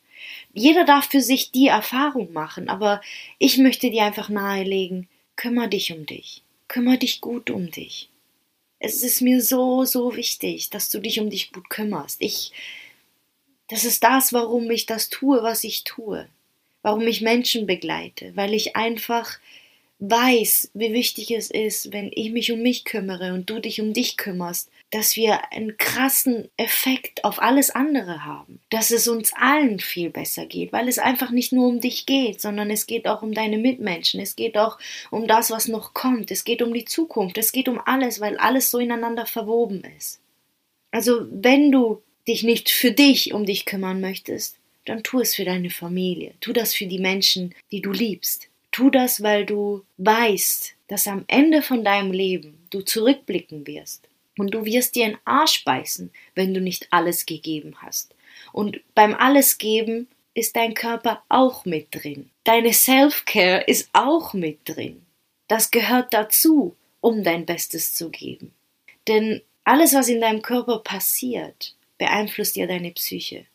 Jeder 0.53 0.85
darf 0.85 1.09
für 1.09 1.21
sich 1.21 1.51
die 1.51 1.67
Erfahrung 1.67 2.33
machen, 2.33 2.67
aber 2.67 3.01
ich 3.37 3.57
möchte 3.57 3.89
dir 3.89 4.03
einfach 4.03 4.27
nahelegen, 4.27 5.07
kümmer 5.35 5.67
dich 5.67 5.93
um 5.93 6.05
dich, 6.05 6.43
kümmer 6.67 6.97
dich 6.97 7.21
gut 7.21 7.49
um 7.49 7.71
dich 7.71 8.10
es 8.81 9.03
ist 9.03 9.21
mir 9.21 9.41
so, 9.41 9.85
so 9.85 10.15
wichtig, 10.15 10.71
dass 10.71 10.89
du 10.89 10.99
dich 10.99 11.19
um 11.19 11.29
dich 11.29 11.51
gut 11.51 11.69
kümmerst. 11.69 12.17
Ich, 12.19 12.51
das 13.69 13.85
ist 13.85 14.03
das, 14.03 14.33
warum 14.33 14.69
ich 14.71 14.87
das 14.87 15.09
tue, 15.09 15.43
was 15.43 15.63
ich 15.63 15.83
tue. 15.83 16.27
Warum 16.81 17.05
ich 17.05 17.21
Menschen 17.21 17.67
begleite, 17.67 18.35
weil 18.35 18.55
ich 18.55 18.75
einfach 18.75 19.37
weiß, 19.99 20.71
wie 20.73 20.93
wichtig 20.93 21.29
es 21.29 21.51
ist, 21.51 21.93
wenn 21.93 22.09
ich 22.11 22.31
mich 22.31 22.51
um 22.51 22.63
mich 22.63 22.83
kümmere 22.83 23.35
und 23.35 23.47
du 23.51 23.59
dich 23.59 23.79
um 23.79 23.93
dich 23.93 24.17
kümmerst, 24.17 24.71
dass 24.91 25.15
wir 25.15 25.51
einen 25.51 25.77
krassen 25.77 26.49
Effekt 26.57 27.23
auf 27.23 27.41
alles 27.41 27.69
andere 27.69 28.25
haben, 28.25 28.59
dass 28.69 28.91
es 28.91 29.07
uns 29.07 29.31
allen 29.33 29.79
viel 29.79 30.09
besser 30.09 30.45
geht, 30.45 30.73
weil 30.73 30.89
es 30.89 30.99
einfach 30.99 31.31
nicht 31.31 31.53
nur 31.53 31.67
um 31.67 31.79
dich 31.79 32.05
geht, 32.05 32.41
sondern 32.41 32.69
es 32.69 32.85
geht 32.87 33.07
auch 33.07 33.21
um 33.21 33.33
deine 33.33 33.57
Mitmenschen, 33.57 34.19
es 34.19 34.35
geht 34.35 34.57
auch 34.57 34.77
um 35.09 35.27
das, 35.27 35.49
was 35.49 35.69
noch 35.69 35.93
kommt, 35.93 36.29
es 36.29 36.43
geht 36.43 36.61
um 36.61 36.73
die 36.73 36.85
Zukunft, 36.85 37.37
es 37.37 37.53
geht 37.53 37.69
um 37.69 37.79
alles, 37.83 38.19
weil 38.19 38.37
alles 38.37 38.69
so 38.69 38.79
ineinander 38.79 39.25
verwoben 39.25 39.83
ist. 39.97 40.19
Also 40.91 41.25
wenn 41.31 41.71
du 41.71 42.03
dich 42.27 42.43
nicht 42.43 42.69
für 42.69 42.91
dich 42.91 43.33
um 43.33 43.45
dich 43.45 43.65
kümmern 43.65 44.01
möchtest, 44.01 44.57
dann 44.85 45.03
tu 45.03 45.21
es 45.21 45.35
für 45.35 45.45
deine 45.45 45.69
Familie, 45.69 46.33
tu 46.41 46.51
das 46.51 46.73
für 46.73 46.85
die 46.85 46.99
Menschen, 46.99 47.55
die 47.71 47.81
du 47.81 47.91
liebst. 47.91 48.49
Tu 48.71 48.89
das, 48.89 49.21
weil 49.21 49.45
du 49.45 49.83
weißt, 49.97 50.75
dass 50.87 51.07
am 51.07 51.23
Ende 51.27 51.61
von 51.61 51.83
deinem 51.83 52.11
Leben 52.11 52.57
du 52.69 52.81
zurückblicken 52.81 53.67
wirst. 53.67 54.07
Und 54.41 54.55
du 54.55 54.65
wirst 54.65 54.95
dir 54.95 55.05
in 55.05 55.19
Arsch 55.23 55.63
beißen, 55.65 56.11
wenn 56.33 56.51
du 56.55 56.61
nicht 56.61 56.87
alles 56.89 57.27
gegeben 57.27 57.75
hast. 57.77 58.15
Und 58.51 58.81
beim 58.95 59.13
alles 59.13 59.59
geben 59.59 60.07
ist 60.33 60.55
dein 60.55 60.73
Körper 60.73 61.21
auch 61.29 61.63
mit 61.63 61.89
drin. 61.91 62.31
Deine 62.43 62.73
Self-Care 62.73 63.65
ist 63.67 63.91
auch 63.93 64.33
mit 64.33 64.61
drin. 64.65 65.05
Das 65.47 65.69
gehört 65.69 66.11
dazu, 66.15 66.75
um 67.01 67.23
dein 67.23 67.45
Bestes 67.45 67.93
zu 67.93 68.09
geben. 68.09 68.51
Denn 69.07 69.43
alles, 69.63 69.93
was 69.93 70.09
in 70.09 70.21
deinem 70.21 70.41
Körper 70.41 70.79
passiert, 70.79 71.75
beeinflusst 71.99 72.55
ja 72.55 72.65
deine 72.65 72.89
Psyche. 72.93 73.45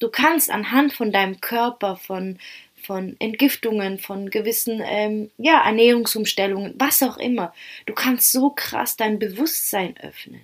Du 0.00 0.10
kannst 0.10 0.50
anhand 0.50 0.92
von 0.92 1.12
deinem 1.12 1.40
Körper, 1.40 1.96
von 1.96 2.38
von 2.86 3.16
Entgiftungen, 3.18 3.98
von 3.98 4.30
gewissen 4.30 4.80
ähm, 4.84 5.30
ja, 5.38 5.64
Ernährungsumstellungen, 5.64 6.74
was 6.78 7.02
auch 7.02 7.16
immer. 7.16 7.52
Du 7.84 7.94
kannst 7.94 8.30
so 8.30 8.50
krass 8.50 8.96
dein 8.96 9.18
Bewusstsein 9.18 9.96
öffnen. 9.98 10.42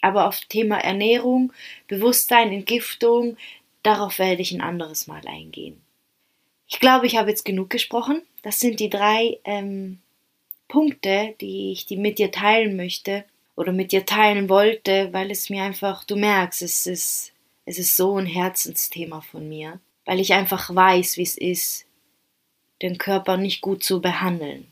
Aber 0.00 0.26
auf 0.26 0.40
Thema 0.48 0.78
Ernährung, 0.78 1.52
Bewusstsein, 1.86 2.52
Entgiftung, 2.52 3.36
darauf 3.84 4.18
werde 4.18 4.42
ich 4.42 4.52
ein 4.52 4.60
anderes 4.60 5.06
Mal 5.06 5.26
eingehen. 5.26 5.80
Ich 6.66 6.80
glaube, 6.80 7.06
ich 7.06 7.16
habe 7.16 7.30
jetzt 7.30 7.44
genug 7.44 7.70
gesprochen. 7.70 8.22
Das 8.42 8.58
sind 8.58 8.80
die 8.80 8.90
drei 8.90 9.38
ähm, 9.44 10.00
Punkte, 10.66 11.34
die 11.40 11.72
ich 11.72 11.86
die 11.86 11.96
mit 11.96 12.18
dir 12.18 12.32
teilen 12.32 12.76
möchte 12.76 13.24
oder 13.54 13.72
mit 13.72 13.92
dir 13.92 14.04
teilen 14.04 14.48
wollte, 14.48 15.12
weil 15.12 15.30
es 15.30 15.48
mir 15.48 15.62
einfach, 15.62 16.04
du 16.04 16.16
merkst, 16.16 16.62
es 16.62 16.86
ist, 16.86 17.32
es 17.66 17.78
ist 17.78 17.96
so 17.96 18.16
ein 18.16 18.26
Herzensthema 18.26 19.20
von 19.20 19.48
mir 19.48 19.80
weil 20.08 20.20
ich 20.20 20.32
einfach 20.32 20.74
weiß, 20.74 21.18
wie 21.18 21.22
es 21.22 21.36
ist, 21.36 21.84
den 22.80 22.96
Körper 22.96 23.36
nicht 23.36 23.60
gut 23.60 23.84
zu 23.84 24.00
behandeln. 24.00 24.66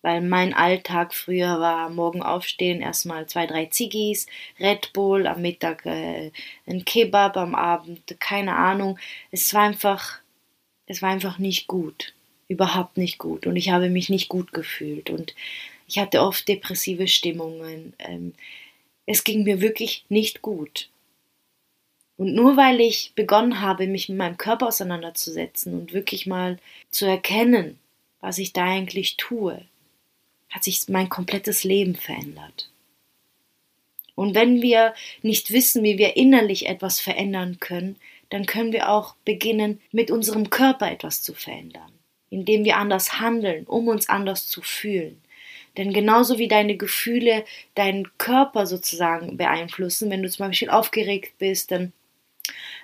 Weil 0.00 0.22
mein 0.22 0.54
Alltag 0.54 1.12
früher 1.12 1.60
war, 1.60 1.90
morgen 1.90 2.22
aufstehen, 2.22 2.80
erstmal 2.80 3.26
zwei, 3.26 3.46
drei 3.46 3.66
Ziggis, 3.66 4.26
Red 4.58 4.94
Bull, 4.94 5.26
am 5.26 5.42
Mittag 5.42 5.84
äh, 5.84 6.30
ein 6.66 6.86
Kebab, 6.86 7.36
am 7.36 7.54
Abend, 7.54 8.18
keine 8.18 8.56
Ahnung. 8.56 8.98
Es 9.30 9.52
war 9.52 9.64
einfach, 9.64 10.20
es 10.86 11.02
war 11.02 11.10
einfach 11.10 11.38
nicht 11.38 11.66
gut. 11.66 12.14
Überhaupt 12.48 12.96
nicht 12.96 13.18
gut. 13.18 13.46
Und 13.46 13.56
ich 13.56 13.68
habe 13.68 13.90
mich 13.90 14.08
nicht 14.08 14.30
gut 14.30 14.54
gefühlt. 14.54 15.10
Und 15.10 15.34
ich 15.86 15.98
hatte 15.98 16.22
oft 16.22 16.48
depressive 16.48 17.08
Stimmungen. 17.08 17.92
Ähm, 17.98 18.32
es 19.04 19.22
ging 19.22 19.44
mir 19.44 19.60
wirklich 19.60 20.06
nicht 20.08 20.40
gut. 20.40 20.88
Und 22.16 22.34
nur 22.34 22.56
weil 22.56 22.80
ich 22.80 23.12
begonnen 23.14 23.60
habe, 23.60 23.86
mich 23.86 24.08
mit 24.08 24.18
meinem 24.18 24.38
Körper 24.38 24.68
auseinanderzusetzen 24.68 25.74
und 25.74 25.92
wirklich 25.92 26.26
mal 26.26 26.58
zu 26.90 27.06
erkennen, 27.06 27.78
was 28.20 28.38
ich 28.38 28.52
da 28.52 28.64
eigentlich 28.64 29.16
tue, 29.16 29.60
hat 30.48 30.64
sich 30.64 30.88
mein 30.88 31.08
komplettes 31.08 31.64
Leben 31.64 31.96
verändert. 31.96 32.70
Und 34.14 34.34
wenn 34.34 34.62
wir 34.62 34.94
nicht 35.22 35.50
wissen, 35.50 35.82
wie 35.82 35.98
wir 35.98 36.16
innerlich 36.16 36.66
etwas 36.68 37.00
verändern 37.00 37.58
können, 37.58 37.96
dann 38.30 38.46
können 38.46 38.72
wir 38.72 38.90
auch 38.90 39.16
beginnen, 39.24 39.80
mit 39.90 40.10
unserem 40.10 40.50
Körper 40.50 40.90
etwas 40.90 41.22
zu 41.22 41.34
verändern, 41.34 41.90
indem 42.30 42.64
wir 42.64 42.76
anders 42.76 43.20
handeln, 43.20 43.64
um 43.66 43.88
uns 43.88 44.08
anders 44.08 44.46
zu 44.46 44.62
fühlen. 44.62 45.20
Denn 45.76 45.92
genauso 45.92 46.38
wie 46.38 46.46
deine 46.46 46.76
Gefühle 46.76 47.44
deinen 47.74 48.16
Körper 48.18 48.66
sozusagen 48.66 49.36
beeinflussen, 49.36 50.10
wenn 50.10 50.22
du 50.22 50.30
zum 50.30 50.46
Beispiel 50.46 50.70
aufgeregt 50.70 51.34
bist, 51.38 51.72
dann 51.72 51.92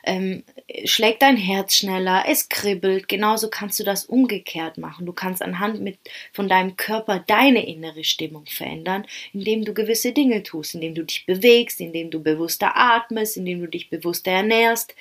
ähm, 0.04 0.44
schlägt 0.84 1.22
dein 1.22 1.36
Herz 1.36 1.76
schneller, 1.76 2.24
es 2.26 2.48
kribbelt. 2.48 3.08
Genauso 3.08 3.50
kannst 3.50 3.78
du 3.78 3.84
das 3.84 4.04
umgekehrt 4.04 4.78
machen. 4.78 5.06
Du 5.06 5.12
kannst 5.12 5.42
anhand 5.42 5.80
mit, 5.80 5.98
von 6.32 6.48
deinem 6.48 6.76
Körper 6.76 7.22
deine 7.26 7.66
innere 7.66 8.04
Stimmung 8.04 8.46
verändern, 8.46 9.06
indem 9.32 9.64
du 9.64 9.74
gewisse 9.74 10.12
Dinge 10.12 10.42
tust, 10.42 10.74
indem 10.74 10.94
du 10.94 11.04
dich 11.04 11.26
bewegst, 11.26 11.80
indem 11.80 12.10
du 12.10 12.22
bewusster 12.22 12.76
atmest, 12.76 13.36
indem 13.36 13.60
du 13.60 13.68
dich 13.68 13.90
bewusster 13.90 14.30
ernährst. 14.30 14.94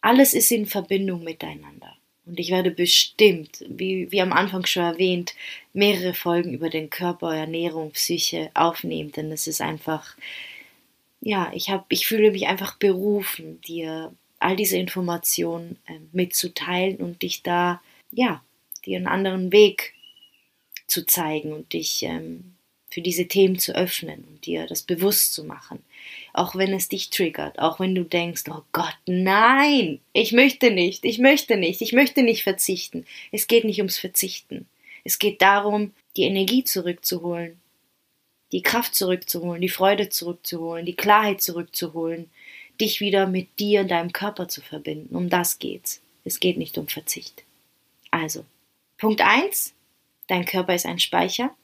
Alles 0.00 0.34
ist 0.34 0.52
in 0.52 0.66
Verbindung 0.66 1.24
miteinander. 1.24 1.96
Und 2.26 2.40
ich 2.40 2.50
werde 2.50 2.72
bestimmt, 2.72 3.64
wie, 3.68 4.10
wie 4.10 4.20
am 4.20 4.32
Anfang 4.32 4.66
schon 4.66 4.82
erwähnt, 4.82 5.34
mehrere 5.72 6.12
Folgen 6.12 6.54
über 6.54 6.70
den 6.70 6.90
Körper, 6.90 7.34
Ernährung, 7.34 7.92
Psyche 7.92 8.50
aufnehmen, 8.54 9.12
denn 9.12 9.30
es 9.30 9.46
ist 9.46 9.60
einfach 9.60 10.16
ja, 11.26 11.50
ich 11.52 11.70
habe, 11.70 11.84
ich 11.88 12.06
fühle 12.06 12.30
mich 12.30 12.46
einfach 12.46 12.76
berufen, 12.76 13.60
dir 13.62 14.14
all 14.38 14.54
diese 14.54 14.78
Informationen 14.78 15.76
äh, 15.88 15.98
mitzuteilen 16.12 16.98
und 16.98 17.22
dich 17.22 17.42
da, 17.42 17.82
ja, 18.12 18.44
dir 18.84 18.98
einen 18.98 19.08
anderen 19.08 19.50
Weg 19.50 19.94
zu 20.86 21.04
zeigen 21.04 21.52
und 21.52 21.72
dich 21.72 22.04
ähm, 22.04 22.54
für 22.88 23.00
diese 23.00 23.26
Themen 23.26 23.58
zu 23.58 23.74
öffnen 23.74 24.22
und 24.22 24.46
dir 24.46 24.68
das 24.68 24.84
bewusst 24.84 25.34
zu 25.34 25.42
machen. 25.42 25.82
Auch 26.32 26.54
wenn 26.54 26.72
es 26.72 26.88
dich 26.88 27.10
triggert, 27.10 27.58
auch 27.58 27.80
wenn 27.80 27.96
du 27.96 28.04
denkst, 28.04 28.44
oh 28.48 28.62
Gott, 28.70 28.96
nein, 29.06 29.98
ich 30.12 30.30
möchte 30.30 30.70
nicht, 30.70 31.04
ich 31.04 31.18
möchte 31.18 31.56
nicht, 31.56 31.82
ich 31.82 31.92
möchte 31.92 32.22
nicht 32.22 32.44
verzichten. 32.44 33.04
Es 33.32 33.48
geht 33.48 33.64
nicht 33.64 33.78
ums 33.78 33.98
Verzichten. 33.98 34.68
Es 35.02 35.18
geht 35.18 35.42
darum, 35.42 35.92
die 36.16 36.22
Energie 36.22 36.62
zurückzuholen, 36.62 37.60
die 38.52 38.62
Kraft 38.62 38.94
zurückzuholen, 38.94 39.60
die 39.60 39.68
Freude 39.68 40.08
zurückzuholen, 40.08 40.86
die 40.86 40.96
Klarheit 40.96 41.40
zurückzuholen, 41.40 42.30
dich 42.80 43.00
wieder 43.00 43.26
mit 43.26 43.58
dir 43.58 43.80
und 43.80 43.90
deinem 43.90 44.12
Körper 44.12 44.48
zu 44.48 44.60
verbinden. 44.60 45.16
Um 45.16 45.28
das 45.28 45.58
geht's. 45.58 46.00
Es 46.24 46.40
geht 46.40 46.56
nicht 46.56 46.78
um 46.78 46.88
Verzicht. 46.88 47.44
Also, 48.10 48.44
Punkt 48.98 49.20
1, 49.20 49.74
dein 50.28 50.44
Körper 50.44 50.74
ist 50.74 50.86
ein 50.86 50.98
Speicher. 50.98 51.54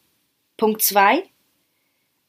Punkt 0.56 0.82
2, 0.82 1.24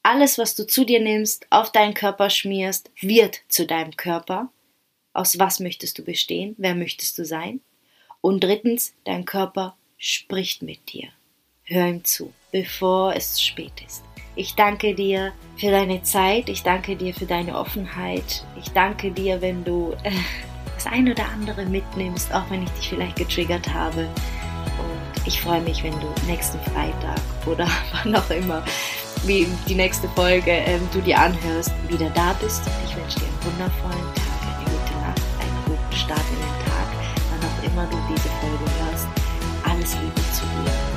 alles, 0.01 0.37
was 0.37 0.55
du 0.55 0.67
zu 0.67 0.85
dir 0.85 0.99
nimmst, 0.99 1.47
auf 1.49 1.71
deinen 1.71 1.93
Körper 1.93 2.29
schmierst, 2.29 2.91
wird 2.99 3.41
zu 3.47 3.65
deinem 3.65 3.95
Körper. 3.95 4.51
Aus 5.13 5.39
was 5.39 5.59
möchtest 5.59 5.97
du 5.97 6.03
bestehen? 6.03 6.55
Wer 6.57 6.75
möchtest 6.75 7.17
du 7.17 7.25
sein? 7.25 7.61
Und 8.19 8.43
drittens, 8.43 8.93
dein 9.05 9.25
Körper 9.25 9.77
spricht 9.97 10.61
mit 10.61 10.91
dir. 10.91 11.09
Hör 11.63 11.87
ihm 11.87 12.03
zu, 12.03 12.33
bevor 12.51 13.15
es 13.15 13.35
zu 13.35 13.43
spät 13.43 13.81
ist. 13.85 14.03
Ich 14.35 14.55
danke 14.55 14.95
dir 14.95 15.31
für 15.57 15.69
deine 15.69 16.01
Zeit, 16.01 16.49
ich 16.49 16.63
danke 16.63 16.95
dir 16.95 17.13
für 17.13 17.27
deine 17.27 17.55
Offenheit, 17.55 18.43
ich 18.59 18.71
danke 18.71 19.11
dir, 19.11 19.41
wenn 19.41 19.63
du 19.63 19.93
äh, 20.03 20.11
das 20.73 20.87
ein 20.87 21.09
oder 21.11 21.25
andere 21.31 21.65
mitnimmst, 21.65 22.33
auch 22.33 22.49
wenn 22.49 22.63
ich 22.63 22.69
dich 22.71 22.89
vielleicht 22.89 23.15
getriggert 23.15 23.71
habe. 23.71 24.01
Und 24.01 25.27
ich 25.27 25.39
freue 25.39 25.61
mich, 25.61 25.83
wenn 25.83 25.93
du 25.99 26.07
nächsten 26.25 26.59
Freitag 26.61 27.21
oder 27.45 27.67
wann 28.03 28.15
auch 28.15 28.29
immer, 28.31 28.63
wie 29.25 29.47
die 29.67 29.75
nächste 29.75 30.09
Folge 30.09 30.51
ähm, 30.51 30.81
du 30.91 30.99
dir 31.01 31.19
anhörst, 31.19 31.71
wieder 31.87 32.09
da 32.09 32.33
bist. 32.41 32.63
Ich 32.87 32.95
wünsche 32.95 33.19
dir 33.19 33.27
einen 33.27 33.53
wundervollen 33.53 34.15
Tag, 34.15 34.57
eine 34.57 34.65
gute 34.65 34.93
Nacht, 34.99 35.21
einen 35.39 35.65
guten 35.65 35.95
Start 35.95 36.25
in 36.31 36.39
den 36.39 36.65
Tag, 36.65 36.87
wann 37.29 37.49
auch 37.49 37.71
immer 37.71 37.85
du 37.85 37.97
diese 38.09 38.29
Folge 38.29 38.65
hörst. 38.81 39.07
Alles 39.63 39.93
Liebe 40.01 40.21
zu 40.33 40.41
dir. 40.41 40.92